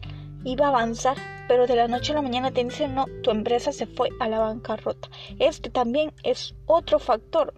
iba 0.44 0.66
a 0.66 0.68
avanzar, 0.68 1.16
pero 1.48 1.66
de 1.66 1.76
la 1.76 1.88
noche 1.88 2.12
a 2.12 2.16
la 2.16 2.22
mañana 2.22 2.50
te 2.50 2.64
dicen 2.64 2.94
no, 2.94 3.06
tu 3.22 3.30
empresa 3.30 3.72
se 3.72 3.86
fue 3.86 4.10
a 4.20 4.28
la 4.28 4.38
bancarrota. 4.38 5.08
Este 5.38 5.70
también 5.70 6.12
es 6.22 6.54
otro 6.66 6.98
factor. 6.98 7.54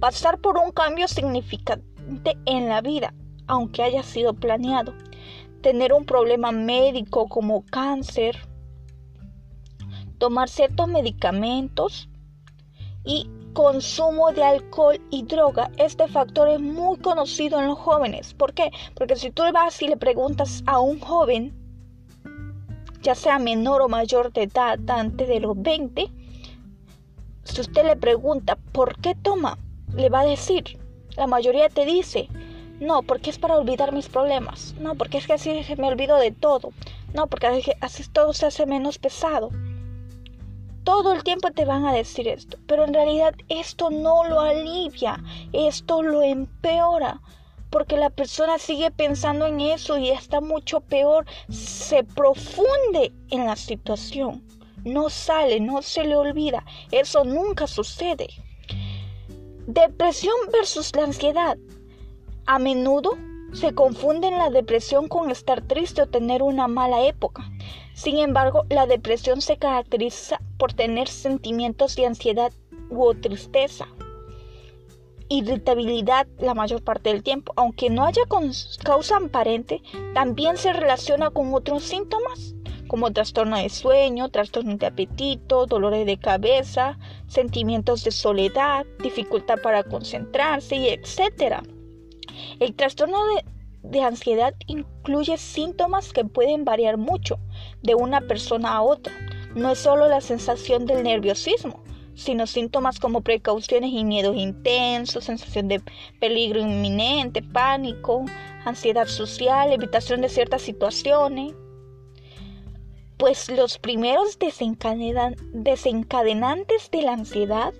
Pasar 0.00 0.38
por 0.38 0.58
un 0.58 0.72
cambio 0.72 1.08
significante 1.08 2.36
en 2.46 2.68
la 2.68 2.80
vida, 2.80 3.14
aunque 3.46 3.82
haya 3.82 4.02
sido 4.02 4.34
planeado. 4.34 4.94
Tener 5.62 5.92
un 5.92 6.04
problema 6.04 6.52
médico 6.52 7.28
como 7.28 7.64
cáncer, 7.66 8.36
tomar 10.18 10.48
ciertos 10.48 10.88
medicamentos 10.88 12.08
y 13.04 13.28
consumo 13.54 14.30
de 14.32 14.44
alcohol 14.44 15.00
y 15.10 15.24
droga. 15.24 15.70
Este 15.78 16.06
factor 16.06 16.48
es 16.48 16.60
muy 16.60 16.98
conocido 16.98 17.58
en 17.58 17.66
los 17.66 17.78
jóvenes. 17.78 18.34
¿Por 18.34 18.52
qué? 18.52 18.70
Porque 18.94 19.16
si 19.16 19.30
tú 19.30 19.42
vas 19.52 19.80
y 19.82 19.88
le 19.88 19.96
preguntas 19.96 20.62
a 20.66 20.78
un 20.78 21.00
joven, 21.00 21.57
sea 23.14 23.38
menor 23.38 23.82
o 23.82 23.88
mayor 23.88 24.32
de 24.32 24.44
edad, 24.44 24.78
antes 24.88 25.28
de 25.28 25.40
los 25.40 25.60
20, 25.60 26.10
si 27.44 27.60
usted 27.60 27.84
le 27.84 27.96
pregunta 27.96 28.58
por 28.72 29.00
qué 29.00 29.14
toma, 29.14 29.58
le 29.94 30.08
va 30.08 30.20
a 30.20 30.26
decir, 30.26 30.78
la 31.16 31.26
mayoría 31.26 31.68
te 31.68 31.84
dice, 31.84 32.28
no, 32.80 33.02
porque 33.02 33.30
es 33.30 33.38
para 33.38 33.56
olvidar 33.56 33.92
mis 33.92 34.08
problemas, 34.08 34.74
no, 34.80 34.94
porque 34.94 35.18
es 35.18 35.26
que 35.26 35.32
así 35.32 35.62
me 35.76 35.88
olvido 35.88 36.16
de 36.16 36.30
todo, 36.30 36.72
no, 37.14 37.26
porque 37.26 37.76
así 37.80 38.08
todo 38.10 38.32
se 38.32 38.46
hace 38.46 38.66
menos 38.66 38.98
pesado. 38.98 39.50
Todo 40.84 41.12
el 41.12 41.22
tiempo 41.22 41.50
te 41.50 41.64
van 41.64 41.84
a 41.84 41.92
decir 41.92 42.28
esto, 42.28 42.56
pero 42.66 42.84
en 42.84 42.94
realidad 42.94 43.34
esto 43.48 43.90
no 43.90 44.24
lo 44.24 44.40
alivia, 44.40 45.22
esto 45.52 46.02
lo 46.02 46.22
empeora, 46.22 47.20
porque 47.70 47.96
la 47.96 48.10
persona 48.10 48.58
sigue 48.58 48.90
pensando 48.90 49.46
en 49.46 49.60
eso 49.60 49.98
y 49.98 50.10
está 50.10 50.40
mucho 50.40 50.80
peor, 50.80 51.26
se 51.50 52.04
profunde 52.04 53.12
en 53.30 53.46
la 53.46 53.56
situación, 53.56 54.44
no 54.84 55.10
sale, 55.10 55.60
no 55.60 55.82
se 55.82 56.04
le 56.04 56.16
olvida, 56.16 56.64
eso 56.90 57.24
nunca 57.24 57.66
sucede. 57.66 58.28
Depresión 59.66 60.34
versus 60.52 60.94
la 60.96 61.04
ansiedad. 61.04 61.58
A 62.46 62.58
menudo 62.58 63.18
se 63.52 63.74
confunden 63.74 64.38
la 64.38 64.50
depresión 64.50 65.08
con 65.08 65.30
estar 65.30 65.62
triste 65.62 66.02
o 66.02 66.06
tener 66.06 66.42
una 66.42 66.68
mala 66.68 67.04
época. 67.06 67.50
Sin 67.94 68.18
embargo, 68.18 68.64
la 68.68 68.86
depresión 68.86 69.40
se 69.40 69.56
caracteriza 69.56 70.40
por 70.56 70.72
tener 70.72 71.08
sentimientos 71.08 71.96
de 71.96 72.06
ansiedad 72.06 72.52
u 72.90 73.12
tristeza, 73.14 73.88
irritabilidad 75.28 76.26
la 76.38 76.54
mayor 76.54 76.82
parte 76.82 77.10
del 77.10 77.22
tiempo. 77.22 77.52
Aunque 77.56 77.90
no 77.90 78.04
haya 78.04 78.22
causa 78.84 79.16
aparente, 79.16 79.82
también 80.14 80.56
se 80.56 80.72
relaciona 80.72 81.30
con 81.30 81.52
otros 81.54 81.84
síntomas 81.84 82.54
como 82.88 83.12
trastorno 83.12 83.58
de 83.58 83.68
sueño, 83.68 84.30
trastorno 84.30 84.76
de 84.76 84.86
apetito, 84.86 85.66
dolores 85.66 86.06
de 86.06 86.16
cabeza, 86.16 86.98
sentimientos 87.26 88.02
de 88.02 88.10
soledad, 88.10 88.86
dificultad 89.02 89.58
para 89.62 89.82
concentrarse 89.82 90.76
y 90.76 90.88
etc. 90.88 91.62
El 92.60 92.74
trastorno 92.74 93.18
de 93.26 93.44
de 93.82 94.02
ansiedad 94.02 94.54
incluye 94.66 95.38
síntomas 95.38 96.12
que 96.12 96.24
pueden 96.24 96.64
variar 96.64 96.96
mucho 96.96 97.38
de 97.82 97.94
una 97.94 98.20
persona 98.20 98.74
a 98.74 98.82
otra. 98.82 99.12
No 99.54 99.70
es 99.70 99.78
solo 99.78 100.08
la 100.08 100.20
sensación 100.20 100.86
del 100.86 101.02
nerviosismo, 101.02 101.82
sino 102.18 102.46
síntomas 102.46 102.98
como 102.98 103.20
precauciones 103.20 103.90
y 103.92 104.04
miedos 104.04 104.36
intensos, 104.36 105.24
sensación 105.24 105.68
de 105.68 105.80
peligro 106.18 106.60
inminente, 106.60 107.42
pánico, 107.42 108.24
ansiedad 108.64 109.06
social, 109.06 109.72
evitación 109.72 110.20
de 110.20 110.28
ciertas 110.28 110.62
situaciones. 110.62 111.54
Pues 113.16 113.48
los 113.48 113.78
primeros 113.78 114.36
desencadenantes 114.38 116.90
de 116.90 117.02
la 117.02 117.12
ansiedad, 117.12 117.72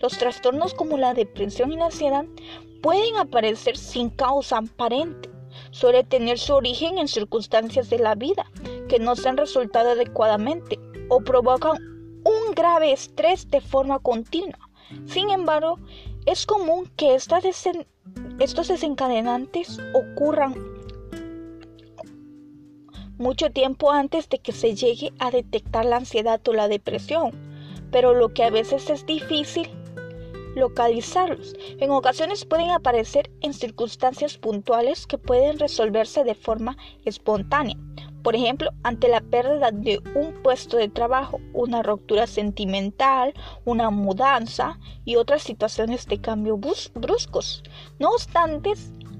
los 0.00 0.18
trastornos 0.18 0.74
como 0.74 0.98
la 0.98 1.14
depresión 1.14 1.72
y 1.72 1.76
la 1.76 1.86
ansiedad, 1.86 2.26
pueden 2.82 3.16
aparecer 3.16 3.78
sin 3.78 4.10
causa 4.10 4.58
aparente 4.58 5.30
suele 5.70 6.04
tener 6.04 6.38
su 6.38 6.54
origen 6.54 6.98
en 6.98 7.08
circunstancias 7.08 7.88
de 7.88 7.98
la 7.98 8.14
vida 8.14 8.50
que 8.88 8.98
no 8.98 9.16
se 9.16 9.28
han 9.28 9.38
resultado 9.38 9.90
adecuadamente 9.90 10.78
o 11.08 11.20
provocan 11.20 11.95
un 12.26 12.54
grave 12.56 12.92
estrés 12.92 13.48
de 13.50 13.60
forma 13.60 14.00
continua. 14.00 14.58
Sin 15.06 15.30
embargo, 15.30 15.78
es 16.26 16.44
común 16.44 16.90
que 16.96 17.14
estos 17.14 18.68
desencadenantes 18.68 19.78
ocurran 19.94 20.54
mucho 23.16 23.50
tiempo 23.50 23.92
antes 23.92 24.28
de 24.28 24.40
que 24.40 24.50
se 24.52 24.74
llegue 24.74 25.12
a 25.20 25.30
detectar 25.30 25.84
la 25.84 25.96
ansiedad 25.98 26.40
o 26.48 26.52
la 26.52 26.66
depresión, 26.66 27.30
pero 27.92 28.12
lo 28.12 28.34
que 28.34 28.42
a 28.42 28.50
veces 28.50 28.90
es 28.90 29.06
difícil 29.06 29.70
localizarlos. 30.56 31.54
En 31.78 31.90
ocasiones 31.92 32.44
pueden 32.44 32.70
aparecer 32.70 33.30
en 33.40 33.54
circunstancias 33.54 34.36
puntuales 34.36 35.06
que 35.06 35.18
pueden 35.18 35.60
resolverse 35.60 36.24
de 36.24 36.34
forma 36.34 36.76
espontánea. 37.04 37.76
Por 38.26 38.34
ejemplo, 38.34 38.72
ante 38.82 39.06
la 39.06 39.20
pérdida 39.20 39.70
de 39.70 40.02
un 40.16 40.42
puesto 40.42 40.78
de 40.78 40.88
trabajo, 40.88 41.38
una 41.52 41.84
ruptura 41.84 42.26
sentimental, 42.26 43.32
una 43.64 43.90
mudanza 43.90 44.80
y 45.04 45.14
otras 45.14 45.44
situaciones 45.44 46.06
de 46.08 46.20
cambio 46.20 46.58
bruscos. 46.58 47.62
No 48.00 48.08
obstante, 48.08 48.72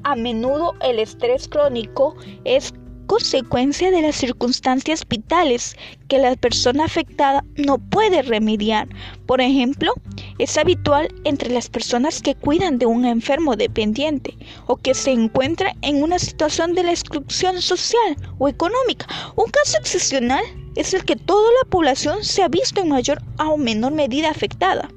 a 0.02 0.16
menudo 0.16 0.74
el 0.80 0.98
estrés 0.98 1.46
crónico 1.46 2.16
es 2.42 2.74
consecuencia 3.06 3.90
de 3.90 4.02
las 4.02 4.16
circunstancias 4.16 5.06
vitales 5.08 5.76
que 6.08 6.18
la 6.18 6.34
persona 6.36 6.84
afectada 6.84 7.44
no 7.56 7.78
puede 7.78 8.22
remediar. 8.22 8.88
Por 9.26 9.40
ejemplo, 9.40 9.92
es 10.38 10.56
habitual 10.58 11.08
entre 11.24 11.50
las 11.50 11.68
personas 11.68 12.20
que 12.22 12.34
cuidan 12.34 12.78
de 12.78 12.86
un 12.86 13.04
enfermo 13.04 13.56
dependiente 13.56 14.36
o 14.66 14.76
que 14.76 14.94
se 14.94 15.12
encuentra 15.12 15.74
en 15.82 16.02
una 16.02 16.18
situación 16.18 16.74
de 16.74 16.82
la 16.82 16.90
exclusión 16.90 17.60
social 17.62 18.16
o 18.38 18.48
económica. 18.48 19.06
Un 19.36 19.46
caso 19.46 19.78
excepcional 19.78 20.44
es 20.74 20.92
el 20.94 21.04
que 21.04 21.16
toda 21.16 21.48
la 21.62 21.70
población 21.70 22.22
se 22.22 22.42
ha 22.42 22.48
visto 22.48 22.80
en 22.80 22.90
mayor 22.90 23.22
o 23.38 23.56
menor 23.56 23.92
medida 23.92 24.30
afectada. 24.30 24.90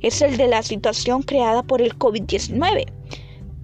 Es 0.00 0.22
el 0.22 0.36
de 0.36 0.48
la 0.48 0.62
situación 0.62 1.22
creada 1.22 1.62
por 1.62 1.82
el 1.82 1.98
COVID-19 1.98 2.86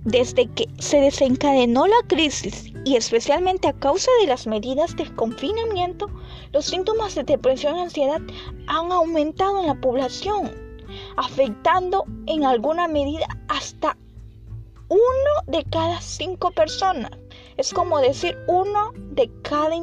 desde 0.07 0.47
que 0.47 0.69
se 0.79 1.01
desencadenó 1.01 1.87
la 1.87 1.97
crisis 2.07 2.73
y 2.87 2.95
especialmente 2.95 3.67
a 3.67 3.73
causa 3.73 4.13
de 4.21 4.29
las 4.29 4.47
medidas 4.47 4.95
de 4.95 5.13
confinamiento, 5.17 6.09
los 6.53 6.67
síntomas 6.67 7.17
de 7.17 7.25
depresión 7.25 7.77
y 7.77 7.81
ansiedad 7.81 8.21
han 8.69 8.93
aumentado 8.93 9.59
en 9.59 9.67
la 9.67 9.75
población, 9.75 10.53
afectando 11.17 12.05
en 12.27 12.45
alguna 12.45 12.87
medida 12.87 13.27
hasta 13.49 13.99
uno 14.89 15.01
de 15.49 15.65
cada 15.65 16.01
cinco 16.01 16.53
personas. 16.53 17.11
Es 17.57 17.75
como 17.75 17.99
decir 17.99 18.39
uno 18.47 18.93
de 18.95 19.33
cada, 19.43 19.75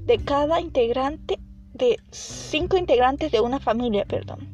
de 0.00 0.18
cada 0.24 0.60
integrante, 0.60 1.38
de 1.74 1.96
cinco 2.10 2.76
integrantes 2.76 3.30
de 3.30 3.38
una 3.38 3.60
familia, 3.60 4.04
perdón. 4.04 4.52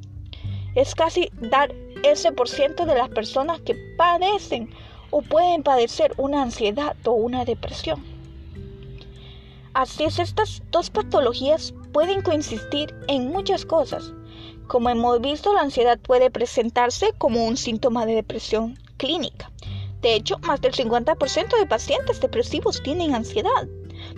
Es 0.75 0.95
casi 0.95 1.31
dar 1.41 1.75
ese 2.03 2.33
por 2.33 2.51
ciento 2.51 2.85
de 2.85 2.97
las 2.97 3.09
personas 3.09 3.63
que 3.63 3.75
padecen 3.97 4.69
o 5.17 5.23
pueden 5.23 5.63
padecer 5.63 6.13
una 6.17 6.43
ansiedad 6.43 6.97
o 7.05 7.13
una 7.13 7.45
depresión. 7.45 8.03
Así 9.73 10.03
es, 10.03 10.19
estas 10.19 10.61
dos 10.73 10.91
patologías 10.91 11.73
pueden 11.93 12.21
coincidir 12.21 12.93
en 13.07 13.29
muchas 13.29 13.65
cosas. 13.65 14.13
Como 14.67 14.91
hemos 14.91 15.21
visto, 15.21 15.55
la 15.55 15.61
ansiedad 15.61 16.01
puede 16.01 16.33
presentarse 16.33 17.13
como 17.17 17.47
un 17.47 17.57
síntoma 17.57 18.07
de 18.07 18.17
depresión 18.17 18.77
clínica. 18.97 19.53
De 20.01 20.17
hecho, 20.17 20.41
más 20.41 20.61
del 20.61 20.73
50% 20.73 21.61
de 21.61 21.67
pacientes 21.67 22.21
depresivos 22.21 22.83
tienen 22.83 23.15
ansiedad, 23.15 23.69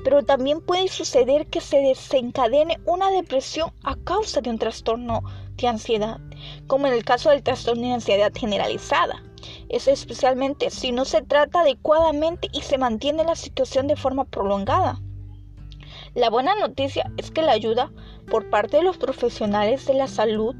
pero 0.03 0.23
también 0.23 0.63
puede 0.63 0.89
suceder 0.89 1.47
que 1.49 1.61
se 1.61 1.77
desencadene 1.77 2.81
una 2.87 3.11
depresión 3.11 3.71
a 3.83 3.97
causa 3.97 4.41
de 4.41 4.49
un 4.49 4.59
trastorno 4.59 5.23
de 5.57 5.69
ansiedad, 5.69 6.21
como 6.67 6.87
en 6.87 6.95
el 6.95 7.05
caso 7.05 7.29
del 7.29 7.43
trastorno 7.43 7.83
de 7.83 7.93
ansiedad 7.93 8.33
generalizada 8.35 9.23
es 9.69 9.89
especialmente 9.89 10.71
si 10.71 10.93
no 10.93 11.05
se 11.05 11.23
trata 11.23 11.61
adecuadamente 11.61 12.49
y 12.53 12.63
se 12.63 12.79
mantiene 12.79 13.25
la 13.25 13.37
situación 13.37 13.87
de 13.87 13.97
forma 13.97 14.25
prolongada. 14.25 15.01
La 16.15 16.31
buena 16.31 16.55
noticia 16.55 17.13
es 17.17 17.31
que 17.31 17.43
la 17.43 17.53
ayuda 17.53 17.93
por 18.31 18.49
parte 18.51 18.79
de 18.79 18.83
los 18.83 18.97
profesionales 18.97 19.87
de 19.87 19.95
la 19.95 20.09
salud 20.09 20.55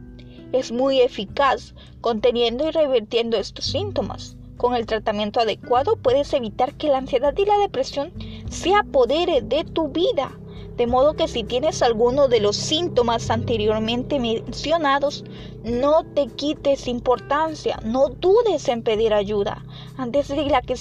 es 0.53 0.71
muy 0.71 1.01
eficaz, 1.01 1.75
conteniendo 2.01 2.69
y 2.69 2.71
revirtiendo 2.71 3.37
estos 3.37 3.65
síntomas. 3.65 4.37
Con 4.57 4.75
el 4.75 4.87
tratamiento 4.87 5.41
adecuado 5.41 5.97
puedes 5.97 6.33
evitar 6.33 6.75
que 6.75 6.89
la 6.89 6.99
ansiedad 6.99 7.35
y 7.37 7.45
la 7.45 7.59
depresión 7.59 8.13
se 8.49 8.75
apodere 8.75 9.43
de 9.43 9.65
tu 9.65 9.89
vida. 9.89 10.33
De 10.77 10.87
modo 10.87 11.15
que 11.15 11.27
si 11.27 11.43
tienes 11.43 11.83
alguno 11.83 12.29
de 12.29 12.41
los 12.41 12.57
síntomas 12.57 13.31
anteriormente 13.31 14.19
mencionados, 14.19 15.25
no 15.65 16.05
te 16.15 16.27
quites 16.27 16.87
importancia, 16.87 17.81
no 17.83 18.09
dudes 18.09 18.69
en 18.69 18.83
pedir 18.83 19.15
ayuda 19.15 19.65
antes 19.97 20.29
de, 20.29 20.37
que, 20.37 20.75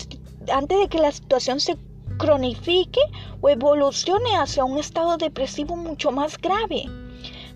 antes 0.51 0.79
de 0.79 0.87
que 0.89 0.99
la 0.99 1.13
situación 1.13 1.61
se 1.61 1.77
cronifique 2.17 2.99
o 3.39 3.49
evolucione 3.49 4.35
hacia 4.35 4.65
un 4.65 4.77
estado 4.77 5.15
depresivo 5.15 5.77
mucho 5.77 6.11
más 6.11 6.37
grave. 6.37 6.85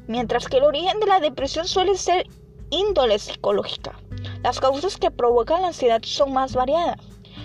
Mientras 0.07 0.47
que 0.47 0.57
el 0.57 0.63
origen 0.63 0.99
de 1.01 1.07
la 1.07 1.19
depresión 1.19 1.67
suele 1.67 1.95
ser 1.97 2.25
índole 2.69 3.19
psicológica. 3.19 3.99
Las 4.43 4.59
causas 4.59 4.97
que 4.97 5.11
provocan 5.11 5.61
la 5.61 5.67
ansiedad 5.67 6.01
son 6.03 6.33
más 6.33 6.53
variadas. 6.53 6.99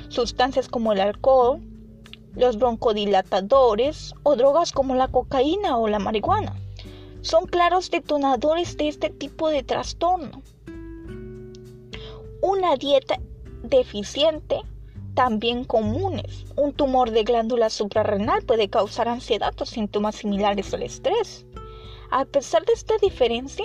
Sustancias 0.09 0.69
como 0.69 0.93
el 0.93 1.01
alcohol, 1.01 1.61
los 2.37 2.59
broncodilatadores 2.59 4.15
o 4.23 4.37
drogas 4.37 4.73
como 4.73 4.95
la 4.95 5.09
cocaína 5.09 5.79
o 5.79 5.89
la 5.89 5.99
marihuana 5.99 6.55
son 7.25 7.47
claros 7.47 7.91
detonadores 7.91 8.77
de 8.77 8.89
este 8.89 9.09
tipo 9.09 9.49
de 9.49 9.63
trastorno. 9.63 10.43
Una 12.43 12.77
dieta 12.77 13.19
deficiente 13.63 14.61
también 15.15 15.65
comunes. 15.65 16.45
Un 16.57 16.75
tumor 16.75 17.11
de 17.13 17.25
glándula 17.25 17.71
suprarrenal 17.71 18.43
puede 18.43 18.69
causar 18.69 19.09
ansiedad 19.09 19.55
o 19.59 19.65
síntomas 19.65 20.17
similares 20.17 20.75
al 20.75 20.83
estrés. 20.83 21.47
A 22.11 22.27
pesar 22.27 22.65
de 22.67 22.75
esta 22.75 22.95
diferencia, 23.01 23.65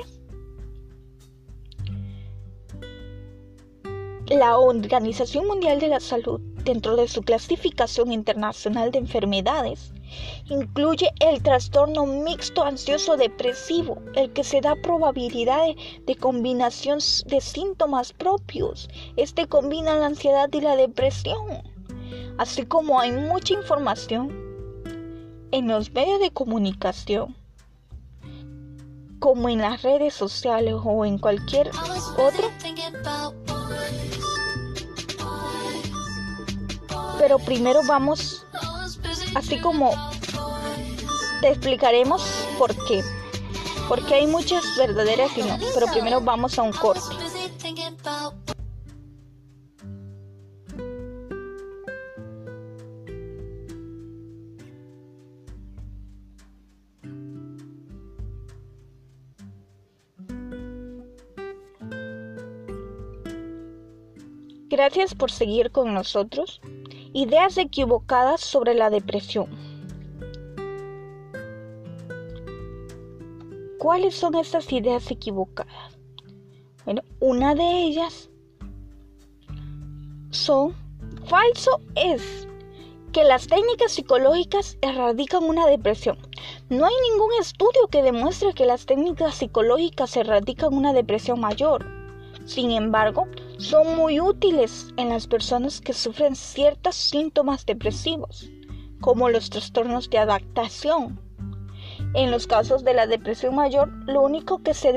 la 4.30 4.58
Organización 4.58 5.48
Mundial 5.48 5.80
de 5.80 5.88
la 5.88 6.00
Salud 6.00 6.40
dentro 6.64 6.96
de 6.96 7.08
su 7.08 7.22
clasificación 7.24 8.12
internacional 8.12 8.92
de 8.92 9.00
enfermedades, 9.00 9.92
incluye 10.50 11.12
el 11.20 11.42
trastorno 11.42 12.06
mixto 12.06 12.64
ansioso 12.64 13.18
depresivo, 13.18 14.02
el 14.16 14.32
que 14.32 14.44
se 14.44 14.62
da 14.62 14.76
probabilidad 14.76 15.62
de, 16.06 16.16
combinación 16.16 17.00
de 17.26 17.42
síntomas 17.42 18.14
propios. 18.14 18.90
Este 19.16 19.48
combina 19.48 19.96
la 19.96 20.08
ansiedad 20.08 20.50
y 20.52 20.62
la 20.62 20.76
depresión. 20.76 21.64
Así 22.38 22.66
como 22.66 23.00
hay 23.00 23.12
mucha 23.12 23.54
información 23.54 24.30
en 25.52 25.68
los 25.68 25.92
medios 25.92 26.20
de 26.20 26.32
comunicación, 26.32 27.36
como 29.20 29.50
en 29.50 29.60
las 29.60 29.82
redes 29.82 30.14
sociales 30.14 30.76
o 30.84 31.04
en 31.06 31.18
cualquier 31.18 31.70
otro, 32.18 32.48
pero 37.20 37.38
primero 37.38 37.82
vamos, 37.86 38.46
así 39.36 39.60
como 39.60 39.92
te 41.42 41.50
explicaremos 41.50 42.24
por 42.58 42.74
qué. 42.86 43.04
Porque 43.90 44.16
hay 44.16 44.28
muchas 44.28 44.64
verdaderas 44.78 45.38
y 45.38 45.42
no, 45.42 45.58
pero 45.74 45.88
primero 45.88 46.22
vamos 46.22 46.58
a 46.58 46.64
un 46.64 46.72
corte. 46.72 47.02
Gracias 64.70 65.14
por 65.14 65.32
seguir 65.32 65.72
con 65.72 65.94
nosotros. 65.94 66.62
Ideas 67.14 67.58
equivocadas 67.58 68.42
sobre 68.42 68.76
la 68.76 68.92
depresión. 68.92 69.48
¿Cuáles 73.80 74.14
son 74.14 74.36
estas 74.36 74.72
ideas 74.72 75.10
equivocadas? 75.10 75.98
Bueno, 76.86 77.02
una 77.20 77.56
de 77.56 77.64
ellas 77.64 78.30
son 80.30 80.76
falso 81.26 81.82
es 81.96 82.48
que 83.12 83.24
las 83.24 83.48
técnicas 83.48 83.92
psicológicas 83.92 84.78
erradican 84.82 85.44
una 85.44 85.66
depresión. 85.66 86.18
No 86.70 86.86
hay 86.86 86.94
ningún 87.10 87.32
estudio 87.40 87.88
que 87.90 88.04
demuestre 88.04 88.54
que 88.54 88.66
las 88.66 88.86
técnicas 88.86 89.36
psicológicas 89.36 90.16
erradican 90.16 90.76
una 90.76 90.94
depresión 90.94 91.40
mayor. 91.40 91.88
Sin 92.46 92.72
embargo, 92.72 93.28
son 93.60 93.98
muy 93.98 94.22
útiles 94.22 94.94
en 94.96 95.10
las 95.10 95.28
personas 95.28 95.82
que 95.82 95.92
sufren 95.94 96.38
ciertos 96.38 96.96
síntomas 96.96 97.66
depresivos, 97.66 98.50
como 99.02 99.30
los 99.30 99.50
trastornos 99.50 100.10
de 100.10 100.18
adaptación. 100.18 101.20
En 102.14 102.32
los 102.32 102.48
casos 102.48 102.86
de 102.86 102.94
la 102.94 103.06
depresión 103.06 103.56
mayor, 103.56 103.90
lo 104.06 104.22
único 104.22 104.64
que 104.64 104.74
se, 104.74 104.94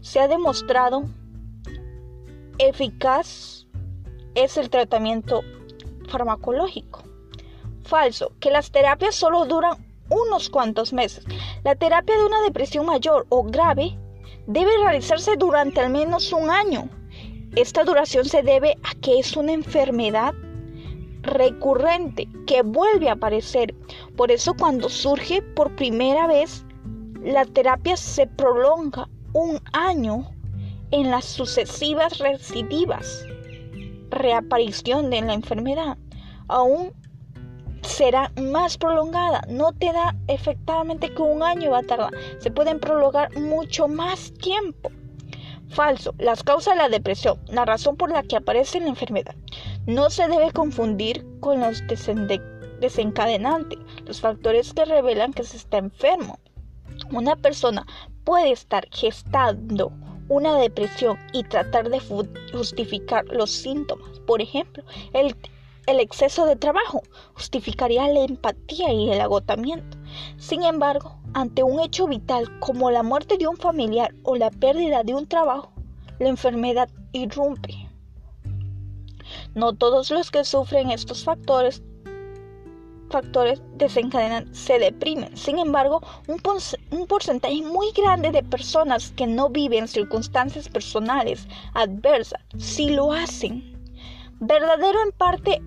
se 0.00 0.18
ha 0.18 0.28
demostrado 0.28 1.04
eficaz 2.56 3.66
es 4.34 4.56
el 4.56 4.70
tratamiento 4.70 5.42
farmacológico. 6.08 7.02
Falso, 7.82 8.32
que 8.40 8.50
las 8.50 8.70
terapias 8.70 9.14
solo 9.14 9.44
duran 9.44 9.86
unos 10.08 10.48
cuantos 10.48 10.94
meses. 10.94 11.26
La 11.64 11.74
terapia 11.74 12.16
de 12.16 12.24
una 12.24 12.40
depresión 12.40 12.86
mayor 12.86 13.26
o 13.28 13.44
grave 13.44 13.98
debe 14.46 14.70
realizarse 14.78 15.36
durante 15.36 15.80
al 15.80 15.90
menos 15.90 16.32
un 16.32 16.48
año 16.48 16.88
esta 17.56 17.84
duración 17.84 18.24
se 18.24 18.42
debe 18.42 18.76
a 18.82 18.94
que 19.00 19.18
es 19.18 19.36
una 19.36 19.52
enfermedad 19.52 20.34
recurrente 21.22 22.28
que 22.46 22.62
vuelve 22.62 23.08
a 23.08 23.12
aparecer. 23.12 23.74
Por 24.16 24.30
eso 24.30 24.54
cuando 24.54 24.88
surge 24.88 25.40
por 25.40 25.74
primera 25.76 26.26
vez, 26.26 26.64
la 27.22 27.44
terapia 27.44 27.96
se 27.96 28.26
prolonga 28.26 29.08
un 29.32 29.60
año 29.72 30.30
en 30.90 31.10
las 31.10 31.24
sucesivas 31.24 32.18
recidivas. 32.18 33.24
Reaparición 34.10 35.10
de 35.10 35.22
la 35.22 35.34
enfermedad 35.34 35.96
aún 36.48 36.92
será 37.82 38.32
más 38.40 38.76
prolongada. 38.76 39.42
No 39.48 39.72
te 39.72 39.92
da 39.92 40.16
efectivamente 40.28 41.12
que 41.12 41.22
un 41.22 41.42
año 41.42 41.70
va 41.70 41.78
a 41.78 41.82
tardar. 41.82 42.12
Se 42.38 42.50
pueden 42.50 42.80
prolongar 42.80 43.36
mucho 43.38 43.88
más 43.88 44.32
tiempo. 44.34 44.90
Falso. 45.70 46.14
Las 46.18 46.42
causas 46.42 46.74
de 46.74 46.82
la 46.82 46.88
depresión, 46.88 47.38
la 47.48 47.64
razón 47.64 47.96
por 47.96 48.10
la 48.10 48.22
que 48.22 48.36
aparece 48.36 48.80
la 48.80 48.88
enfermedad. 48.88 49.34
No 49.86 50.10
se 50.10 50.28
debe 50.28 50.52
confundir 50.52 51.26
con 51.40 51.60
los 51.60 51.82
desencadenantes, 52.80 53.78
los 54.06 54.20
factores 54.20 54.72
que 54.72 54.84
revelan 54.84 55.32
que 55.32 55.44
se 55.44 55.56
está 55.56 55.78
enfermo. 55.78 56.38
Una 57.10 57.36
persona 57.36 57.86
puede 58.24 58.52
estar 58.52 58.86
gestando 58.90 59.92
una 60.28 60.58
depresión 60.58 61.18
y 61.32 61.42
tratar 61.44 61.90
de 61.90 62.00
justificar 62.52 63.24
los 63.26 63.50
síntomas. 63.50 64.20
Por 64.20 64.40
ejemplo, 64.40 64.82
el, 65.12 65.34
exceso 65.86 66.46
de 66.46 66.56
trabajo 66.56 67.02
justificaría 67.34 68.08
la 68.08 68.24
empatía 68.24 68.92
y 68.92 69.10
el 69.10 69.20
agotamiento. 69.20 69.98
Sin 70.36 70.62
embargo, 70.62 71.18
ante 71.32 71.62
un 71.62 71.80
hecho 71.80 72.06
vital 72.06 72.58
como 72.60 72.90
la 72.90 73.02
muerte 73.02 73.36
de 73.38 73.46
un 73.46 73.56
familiar 73.56 74.14
o 74.22 74.36
la 74.36 74.50
pérdida 74.50 75.02
de 75.02 75.14
un 75.14 75.26
trabajo, 75.26 75.72
la 76.18 76.28
enfermedad 76.28 76.88
irrumpe. 77.12 77.88
No 79.54 79.72
todos 79.74 80.10
los 80.10 80.30
que 80.30 80.44
sufren 80.44 80.90
estos 80.90 81.24
factores 81.24 81.82
factores 83.10 83.62
desencadenan 83.76 84.52
se 84.54 84.78
deprimen. 84.78 85.36
Sin 85.36 85.58
embargo, 85.58 86.02
un, 86.26 86.40
un, 86.90 87.06
porcentaje 87.06 87.62
muy 87.62 87.92
grande 87.92 88.32
de 88.32 88.42
personas 88.42 89.12
que 89.12 89.26
no 89.26 89.50
viven 89.50 89.86
circunstancias 89.86 90.68
personales 90.68 91.46
adversas 91.74 92.40
sí 92.58 92.90
lo 92.90 93.12
hacen. 93.12 93.74
Verdadero 94.40 94.98
en 95.04 95.12
parte, 95.12 95.62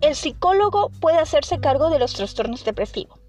el 0.00 0.14
psicólogo 0.14 0.90
puede 1.00 1.18
hacerse 1.18 1.58
cargo 1.58 1.90
de 1.90 1.98
los 1.98 2.12
trastornos 2.12 2.64
depresivos. 2.64 3.21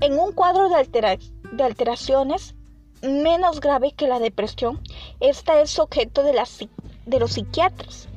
En 0.00 0.18
un 0.18 0.32
cuadro 0.32 0.68
de, 0.68 1.18
alteraciones 1.62 2.54
menos 3.02 3.60
grave 3.60 3.92
que 3.92 4.08
la 4.08 4.18
depresión, 4.18 4.80
esta 5.20 5.60
es 5.60 5.78
objeto 5.78 6.22
de, 6.22 6.32
de 7.06 7.20
los 7.20 7.32
psiquiatras, 7.32 8.08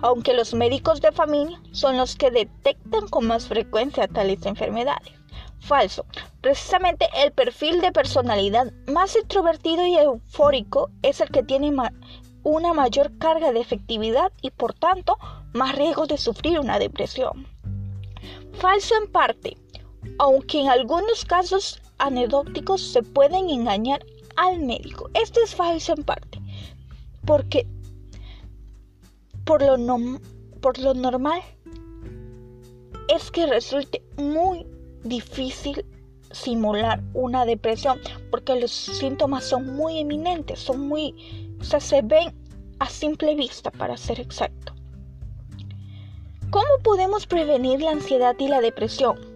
aunque 0.00 0.34
los 0.34 0.52
médicos 0.52 1.00
de 1.00 1.12
familia 1.12 1.60
son 1.70 1.96
los 1.96 2.16
que 2.16 2.30
detectan 2.30 3.08
con 3.08 3.26
más 3.26 3.46
frecuencia 3.46 4.08
tales 4.08 4.44
enfermedades. 4.46 5.12
Falso. 5.60 6.04
Precisamente 6.40 7.08
el 7.14 7.30
perfil 7.30 7.80
de 7.80 7.92
personalidad 7.92 8.72
más 8.88 9.14
introvertido 9.14 9.86
y 9.86 9.94
eufórico 9.94 10.90
es 11.02 11.20
el 11.20 11.28
que 11.28 11.44
tiene 11.44 11.72
una 12.42 12.72
mayor 12.72 13.16
carga 13.18 13.52
de 13.52 13.60
efectividad 13.60 14.32
y 14.42 14.50
por 14.50 14.74
tanto 14.74 15.16
más 15.52 15.76
riesgo 15.76 16.06
de 16.06 16.18
sufrir 16.18 16.58
una 16.58 16.80
depresión. 16.80 17.46
Falso 18.54 18.96
en 18.96 19.10
parte 19.12 19.56
aunque 20.18 20.60
en 20.60 20.68
algunos 20.68 21.24
casos 21.24 21.80
anecdóticos 21.98 22.80
se 22.80 23.02
pueden 23.02 23.50
engañar 23.50 24.04
al 24.36 24.60
médico. 24.60 25.10
Esto 25.14 25.40
es 25.42 25.54
falso 25.54 25.94
en 25.96 26.04
parte, 26.04 26.40
porque 27.24 27.66
por 29.44 29.62
lo, 29.62 29.76
por 30.60 30.78
lo 30.78 30.94
normal 30.94 31.40
es 33.08 33.30
que 33.30 33.46
resulte 33.46 34.02
muy 34.16 34.66
difícil 35.04 35.84
simular 36.30 37.02
una 37.12 37.44
depresión 37.44 38.00
porque 38.30 38.56
los 38.56 38.70
síntomas 38.70 39.44
son 39.44 39.74
muy 39.74 39.98
eminentes, 39.98 40.60
son 40.60 40.88
muy, 40.88 41.56
o 41.60 41.64
sea, 41.64 41.80
se 41.80 42.02
ven 42.02 42.34
a 42.78 42.88
simple 42.88 43.34
vista 43.34 43.70
para 43.70 43.96
ser 43.96 44.18
exacto. 44.20 44.74
¿Cómo 46.50 46.78
podemos 46.82 47.26
prevenir 47.26 47.80
la 47.80 47.92
ansiedad 47.92 48.34
y 48.38 48.48
la 48.48 48.60
depresión? 48.60 49.31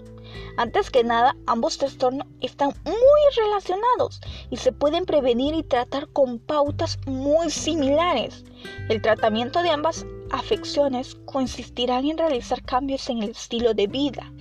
Antes 0.59 0.91
que 0.91 1.05
nada, 1.05 1.37
ambos 1.47 1.77
trastornos 1.77 2.27
están 2.41 2.71
muy 2.85 3.37
relacionados 3.37 4.21
y 4.51 4.57
se 4.57 4.73
pueden 4.73 5.05
prevenir 5.05 5.55
y 5.55 5.63
tratar 5.63 6.09
con 6.09 6.39
pautas 6.39 6.99
muy 7.07 7.51
similares. 7.51 8.45
El 8.89 9.03
tratamiento 9.03 9.63
de 9.63 9.69
ambas 9.69 10.07
afecciones 10.31 11.15
consistirán 11.27 12.07
en 12.07 12.17
realizar 12.17 12.63
cambios 12.63 13.09
en 13.11 13.23
el 13.23 13.31
estilo 13.31 13.75
de 13.75 13.87
vida, 13.87 14.33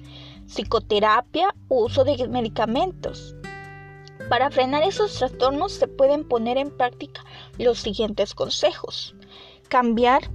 psicoterapia 0.47 1.53
o 1.67 1.83
uso 1.83 2.05
de 2.05 2.27
medicamentos. 2.29 3.35
Para 4.29 4.49
frenar 4.49 4.83
esos 4.83 5.17
trastornos 5.17 5.73
se 5.73 5.87
pueden 5.87 6.27
poner 6.27 6.57
en 6.57 6.71
práctica 6.75 7.25
los 7.57 7.79
siguientes 7.79 8.33
consejos. 8.33 9.15
Cambiar 9.67 10.31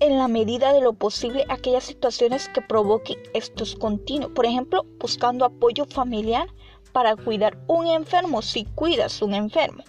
en 0.00 0.18
la 0.18 0.28
medida 0.28 0.72
de 0.72 0.80
lo 0.80 0.92
posible 0.92 1.44
aquellas 1.48 1.84
situaciones 1.84 2.48
que 2.48 2.60
provoquen 2.60 3.18
estos 3.34 3.74
continuos. 3.76 4.32
Por 4.32 4.46
ejemplo, 4.46 4.84
buscando 4.98 5.44
apoyo 5.44 5.86
familiar 5.86 6.48
para 6.92 7.16
cuidar 7.16 7.58
un 7.66 7.86
enfermo 7.86 8.42
si 8.42 8.64
cuidas 8.64 9.22
un 9.22 9.34
enfermo. 9.34 9.84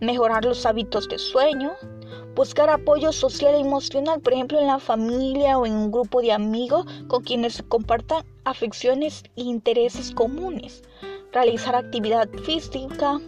Mejorar 0.00 0.44
los 0.44 0.66
hábitos 0.66 1.08
de 1.08 1.18
sueño. 1.18 1.72
Buscar 2.34 2.68
apoyo 2.68 3.12
social 3.12 3.54
e 3.54 3.60
emocional, 3.60 4.20
por 4.20 4.32
ejemplo, 4.32 4.58
en 4.58 4.66
la 4.66 4.80
familia 4.80 5.56
o 5.56 5.66
en 5.66 5.72
un 5.72 5.92
grupo 5.92 6.20
de 6.20 6.32
amigos 6.32 6.84
con 7.06 7.22
quienes 7.22 7.62
compartan 7.68 8.24
afecciones 8.44 9.22
e 9.36 9.42
intereses 9.42 10.10
comunes. 10.10 10.82
Realizar 11.32 11.76
actividad 11.76 12.28
física, 12.44 13.20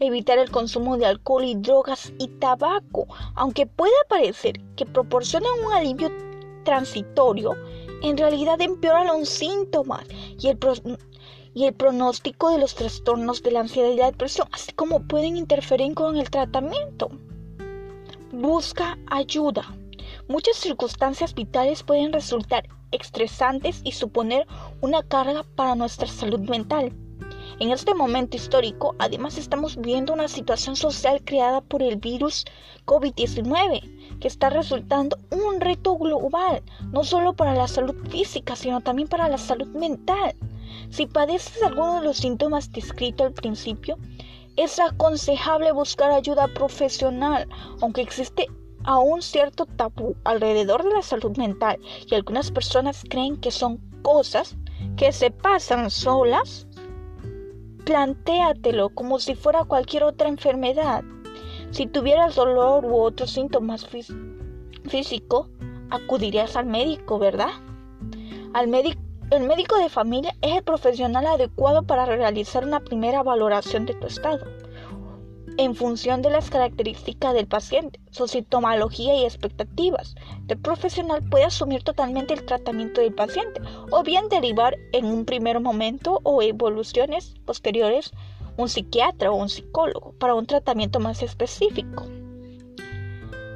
evitar 0.00 0.38
el 0.38 0.50
consumo 0.50 0.96
de 0.96 1.06
alcohol 1.06 1.44
y 1.44 1.54
drogas 1.54 2.12
y 2.18 2.28
tabaco, 2.28 3.06
aunque 3.34 3.66
pueda 3.66 3.92
parecer 4.08 4.60
que 4.76 4.86
proporcionan 4.86 5.52
un 5.64 5.72
alivio 5.72 6.10
transitorio, 6.64 7.54
en 8.02 8.16
realidad 8.16 8.60
empeoran 8.60 9.06
los 9.06 9.28
síntomas 9.28 10.04
y 10.38 10.48
el, 10.48 10.58
y 11.54 11.66
el 11.66 11.74
pronóstico 11.74 12.50
de 12.50 12.58
los 12.58 12.74
trastornos 12.74 13.42
de 13.42 13.52
la 13.52 13.60
ansiedad 13.60 13.90
y 13.90 13.96
la 13.96 14.06
depresión, 14.06 14.48
así 14.52 14.72
como 14.72 15.02
pueden 15.06 15.36
interferir 15.36 15.94
con 15.94 16.16
el 16.16 16.30
tratamiento. 16.30 17.10
Busca 18.32 18.98
ayuda. 19.08 19.64
Muchas 20.28 20.56
circunstancias 20.56 21.34
vitales 21.34 21.82
pueden 21.82 22.12
resultar 22.12 22.68
estresantes 22.92 23.80
y 23.84 23.92
suponer 23.92 24.46
una 24.80 25.02
carga 25.02 25.44
para 25.56 25.74
nuestra 25.74 26.06
salud 26.06 26.40
mental. 26.40 26.92
En 27.60 27.72
este 27.72 27.92
momento 27.92 28.38
histórico, 28.38 28.94
además 28.98 29.36
estamos 29.36 29.76
viendo 29.76 30.14
una 30.14 30.28
situación 30.28 30.76
social 30.76 31.20
creada 31.22 31.60
por 31.60 31.82
el 31.82 31.96
virus 31.96 32.46
COVID-19, 32.86 34.18
que 34.18 34.28
está 34.28 34.48
resultando 34.48 35.18
un 35.30 35.60
reto 35.60 35.98
global, 35.98 36.62
no 36.90 37.04
solo 37.04 37.34
para 37.34 37.54
la 37.54 37.68
salud 37.68 37.94
física, 38.08 38.56
sino 38.56 38.80
también 38.80 39.08
para 39.08 39.28
la 39.28 39.36
salud 39.36 39.66
mental. 39.68 40.34
Si 40.88 41.04
padeces 41.04 41.62
alguno 41.62 42.00
de 42.00 42.06
los 42.06 42.16
síntomas 42.16 42.72
descritos 42.72 43.26
al 43.26 43.34
principio, 43.34 43.98
es 44.56 44.78
aconsejable 44.78 45.72
buscar 45.72 46.12
ayuda 46.12 46.48
profesional, 46.48 47.46
aunque 47.82 48.00
existe 48.00 48.46
aún 48.84 49.20
cierto 49.20 49.66
tabú 49.66 50.16
alrededor 50.24 50.82
de 50.82 50.94
la 50.94 51.02
salud 51.02 51.36
mental 51.36 51.78
y 52.10 52.14
algunas 52.14 52.50
personas 52.50 53.04
creen 53.06 53.36
que 53.36 53.50
son 53.50 53.78
cosas 54.00 54.56
que 54.96 55.12
se 55.12 55.30
pasan 55.30 55.90
solas 55.90 56.66
Plantéatelo 57.84 58.90
como 58.90 59.18
si 59.18 59.34
fuera 59.34 59.64
cualquier 59.64 60.04
otra 60.04 60.28
enfermedad. 60.28 61.02
Si 61.70 61.86
tuvieras 61.86 62.34
dolor 62.34 62.84
u 62.84 62.96
otros 62.96 63.30
síntomas 63.30 63.86
físicos, 64.88 65.48
acudirías 65.90 66.56
al 66.56 66.66
médico, 66.66 67.18
¿verdad? 67.18 67.50
Al 68.52 68.72
el 69.30 69.46
médico 69.46 69.78
de 69.78 69.88
familia 69.88 70.34
es 70.42 70.56
el 70.56 70.64
profesional 70.64 71.26
adecuado 71.26 71.84
para 71.84 72.04
realizar 72.04 72.64
una 72.64 72.80
primera 72.80 73.22
valoración 73.22 73.86
de 73.86 73.94
tu 73.94 74.08
estado 74.08 74.44
en 75.60 75.74
función 75.74 76.22
de 76.22 76.30
las 76.30 76.48
características 76.48 77.34
del 77.34 77.46
paciente, 77.46 78.00
su 78.10 78.26
sintomología 78.26 79.14
y 79.14 79.26
expectativas. 79.26 80.14
El 80.48 80.56
profesional 80.58 81.22
puede 81.28 81.44
asumir 81.44 81.82
totalmente 81.82 82.32
el 82.32 82.46
tratamiento 82.46 83.02
del 83.02 83.12
paciente 83.12 83.60
o 83.90 84.02
bien 84.02 84.30
derivar 84.30 84.78
en 84.92 85.04
un 85.04 85.26
primer 85.26 85.60
momento 85.60 86.20
o 86.22 86.40
evoluciones 86.40 87.34
posteriores 87.44 88.10
un 88.56 88.70
psiquiatra 88.70 89.30
o 89.30 89.36
un 89.36 89.50
psicólogo 89.50 90.14
para 90.18 90.34
un 90.34 90.46
tratamiento 90.46 90.98
más 90.98 91.22
específico. 91.22 92.06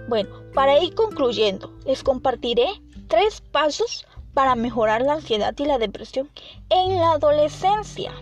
Bueno, 0.06 0.28
para 0.52 0.78
ir 0.84 0.94
concluyendo, 0.94 1.72
les 1.86 2.02
compartiré 2.02 2.66
tres 3.08 3.40
pasos 3.40 4.06
para 4.34 4.56
mejorar 4.56 5.00
la 5.00 5.14
ansiedad 5.14 5.54
y 5.56 5.64
la 5.64 5.78
depresión 5.78 6.28
en 6.68 6.96
la 6.96 7.12
adolescencia. 7.12 8.12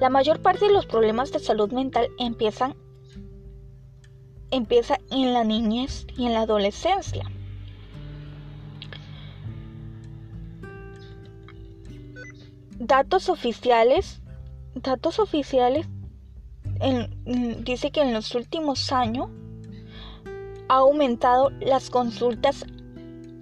La 0.00 0.08
mayor 0.08 0.40
parte 0.40 0.66
de 0.66 0.72
los 0.72 0.86
problemas 0.86 1.32
de 1.32 1.38
salud 1.38 1.72
mental 1.72 2.08
empiezan 2.18 2.74
empieza 4.50 4.98
en 5.10 5.32
la 5.32 5.42
niñez 5.42 6.06
y 6.16 6.26
en 6.26 6.34
la 6.34 6.42
adolescencia. 6.42 7.24
Datos 12.78 13.28
oficiales, 13.28 14.20
datos 14.74 15.18
oficiales 15.18 15.86
dice 17.64 17.90
que 17.90 18.02
en 18.02 18.12
los 18.12 18.34
últimos 18.34 18.92
años 18.92 19.28
ha 20.68 20.76
aumentado 20.76 21.50
las 21.60 21.90
consultas 21.90 22.64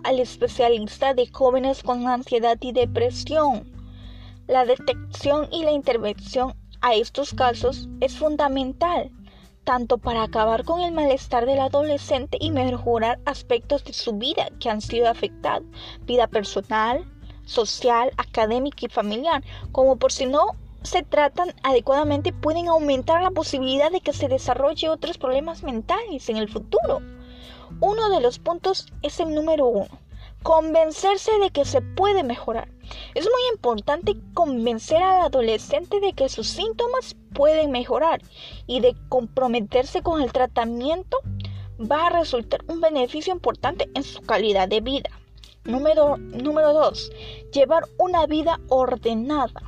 al 0.04 0.20
especialista 0.20 1.14
de 1.14 1.26
jóvenes 1.28 1.82
con 1.82 2.06
ansiedad 2.06 2.58
y 2.60 2.72
depresión. 2.72 3.71
La 4.48 4.64
detección 4.64 5.46
y 5.52 5.62
la 5.62 5.70
intervención 5.70 6.54
a 6.80 6.94
estos 6.94 7.32
casos 7.32 7.88
es 8.00 8.16
fundamental, 8.18 9.12
tanto 9.62 9.98
para 9.98 10.24
acabar 10.24 10.64
con 10.64 10.80
el 10.80 10.92
malestar 10.92 11.46
del 11.46 11.60
adolescente 11.60 12.38
y 12.40 12.50
mejorar 12.50 13.20
aspectos 13.24 13.84
de 13.84 13.92
su 13.92 14.14
vida 14.14 14.48
que 14.58 14.68
han 14.68 14.80
sido 14.80 15.08
afectados, 15.08 15.64
vida 16.06 16.26
personal, 16.26 17.04
social, 17.44 18.10
académica 18.16 18.86
y 18.86 18.88
familiar, 18.88 19.44
como 19.70 19.94
por 19.94 20.10
si 20.10 20.26
no 20.26 20.56
se 20.82 21.04
tratan 21.04 21.54
adecuadamente 21.62 22.32
pueden 22.32 22.66
aumentar 22.66 23.22
la 23.22 23.30
posibilidad 23.30 23.92
de 23.92 24.00
que 24.00 24.12
se 24.12 24.26
desarrolle 24.26 24.88
otros 24.88 25.18
problemas 25.18 25.62
mentales 25.62 26.28
en 26.28 26.36
el 26.36 26.48
futuro. 26.48 27.00
Uno 27.80 28.08
de 28.08 28.20
los 28.20 28.40
puntos 28.40 28.92
es 29.02 29.20
el 29.20 29.32
número 29.32 29.66
uno, 29.66 30.00
convencerse 30.42 31.30
de 31.38 31.50
que 31.50 31.64
se 31.64 31.80
puede 31.80 32.22
mejorar. 32.22 32.68
Es 33.14 33.24
muy 33.24 33.54
importante 33.54 34.16
convencer 34.34 35.02
al 35.02 35.22
adolescente 35.26 36.00
de 36.00 36.12
que 36.12 36.28
sus 36.28 36.48
síntomas 36.48 37.16
pueden 37.34 37.70
mejorar 37.70 38.20
y 38.66 38.80
de 38.80 38.94
comprometerse 39.08 40.02
con 40.02 40.20
el 40.20 40.32
tratamiento 40.32 41.18
va 41.80 42.06
a 42.06 42.10
resultar 42.10 42.64
un 42.68 42.80
beneficio 42.80 43.32
importante 43.32 43.88
en 43.94 44.02
su 44.02 44.20
calidad 44.22 44.68
de 44.68 44.80
vida. 44.80 45.10
Número 45.64 46.18
2. 46.72 47.12
Llevar 47.52 47.84
una 47.96 48.26
vida 48.26 48.58
ordenada. 48.68 49.62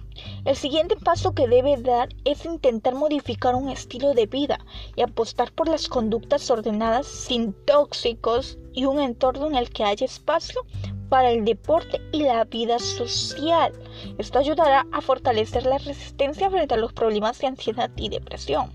El 0.45 0.57
siguiente 0.57 0.97
paso 0.97 1.35
que 1.35 1.47
debe 1.47 1.77
dar 1.77 2.09
es 2.25 2.45
intentar 2.45 2.95
modificar 2.95 3.55
un 3.55 3.69
estilo 3.69 4.13
de 4.13 4.27
vida 4.27 4.59
y 4.97 5.03
apostar 5.03 5.53
por 5.53 5.69
las 5.69 5.89
conductas 5.89 6.51
ordenadas 6.51 7.07
sin 7.07 7.53
tóxicos 7.65 8.59
y 8.73 8.87
un 8.87 9.01
entorno 9.01 9.47
en 9.47 9.55
el 9.55 9.71
que 9.71 9.85
haya 9.85 10.05
espacio 10.05 10.63
para 11.09 11.31
el 11.31 11.45
deporte 11.45 12.01
y 12.11 12.25
la 12.25 12.45
vida 12.45 12.81
social. 12.81 13.73
Esto 14.19 14.41
ayudará 14.41 14.87
a 14.93 15.01
fortalecer 15.01 15.65
la 15.65 15.79
resistencia 15.79 16.51
frente 16.51 16.75
a 16.75 16.79
los 16.79 16.93
problemas 16.93 17.39
de 17.39 17.47
ansiedad 17.47 17.91
y 17.97 18.09
depresión. 18.09 18.73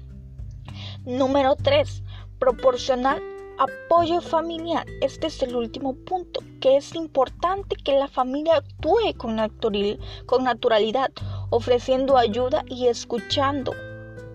Número 1.03 1.55
3. 1.57 2.01
Proporcionar 2.39 3.21
apoyo 3.59 4.21
familiar. 4.21 4.85
Este 5.01 5.27
es 5.27 5.43
el 5.43 5.53
último 5.53 5.93
punto, 5.93 6.39
que 6.61 6.77
es 6.77 6.95
importante 6.95 7.75
que 7.75 7.99
la 7.99 8.07
familia 8.07 8.55
actúe 8.55 9.13
con, 9.17 9.35
naturalidad, 9.35 11.11
ofreciendo 11.49 12.17
ayuda 12.17 12.63
y 12.67 12.87
escuchando, 12.87 13.73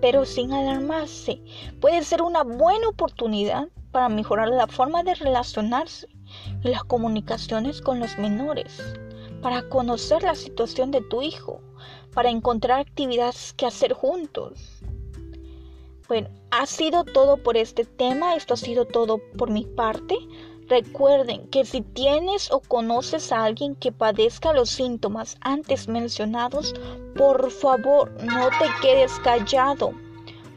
pero 0.02 0.26
sin 0.26 0.52
alarmarse. 0.52 1.40
Puede 1.80 2.04
ser 2.04 2.20
una 2.20 2.42
buena 2.42 2.88
oportunidad 2.88 3.68
para 3.92 4.10
mejorar 4.10 4.48
la 4.48 4.66
forma 4.66 5.02
de 5.02 5.14
relacionarse 5.14 6.06
y 6.62 6.68
las 6.68 6.84
comunicaciones 6.84 7.80
con 7.80 8.00
los 8.00 8.18
menores, 8.18 8.82
para 9.40 9.66
conocer 9.70 10.22
la 10.22 10.34
situación 10.34 10.90
de 10.90 11.00
tu 11.00 11.22
hijo, 11.22 11.62
para 12.12 12.28
encontrar 12.28 12.80
actividades 12.80 13.54
que 13.54 13.64
hacer 13.64 13.94
juntos. 13.94 14.82
Bueno, 16.06 16.28
ha 16.50 16.66
sido 16.66 17.04
todo 17.04 17.38
por 17.38 17.56
este 17.56 17.84
tema, 17.84 18.34
esto 18.34 18.54
ha 18.54 18.56
sido 18.58 18.84
todo 18.84 19.18
por 19.38 19.50
mi 19.50 19.64
parte. 19.64 20.16
Recuerden 20.68 21.48
que 21.48 21.64
si 21.64 21.80
tienes 21.80 22.50
o 22.52 22.60
conoces 22.60 23.32
a 23.32 23.44
alguien 23.44 23.74
que 23.74 23.90
padezca 23.90 24.52
los 24.52 24.68
síntomas 24.68 25.36
antes 25.40 25.88
mencionados, 25.88 26.74
por 27.16 27.50
favor 27.50 28.10
no 28.22 28.48
te 28.50 28.66
quedes 28.82 29.12
callado. 29.20 29.92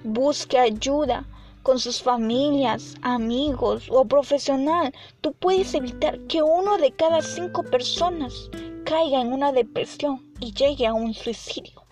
Busque 0.03 0.60
ayuda 0.60 1.25
con 1.63 1.79
sus 1.79 2.01
familias, 2.01 2.95
amigos 3.01 3.88
o 3.89 4.05
profesional. 4.05 4.93
Tú 5.21 5.33
puedes 5.33 5.73
evitar 5.73 6.19
que 6.27 6.41
uno 6.41 6.77
de 6.77 6.91
cada 6.91 7.21
cinco 7.21 7.63
personas 7.63 8.49
caiga 8.86 9.21
en 9.21 9.31
una 9.33 9.51
depresión 9.51 10.25
y 10.39 10.53
llegue 10.53 10.88
a 10.88 10.93
un 10.93 11.13
suicidio. 11.13 11.83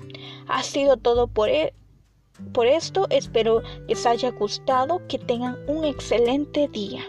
Ha 0.48 0.64
sido 0.64 0.98
todo 0.98 1.28
por, 1.28 1.50
e-, 1.50 1.74
por 2.54 2.68
esto. 2.68 3.08
Espero 3.10 3.62
les 3.88 4.06
haya 4.06 4.32
gustado. 4.32 5.02
Que 5.08 5.18
tengan 5.18 5.58
un 5.68 5.86
excelente 5.86 6.68
día. 6.68 7.04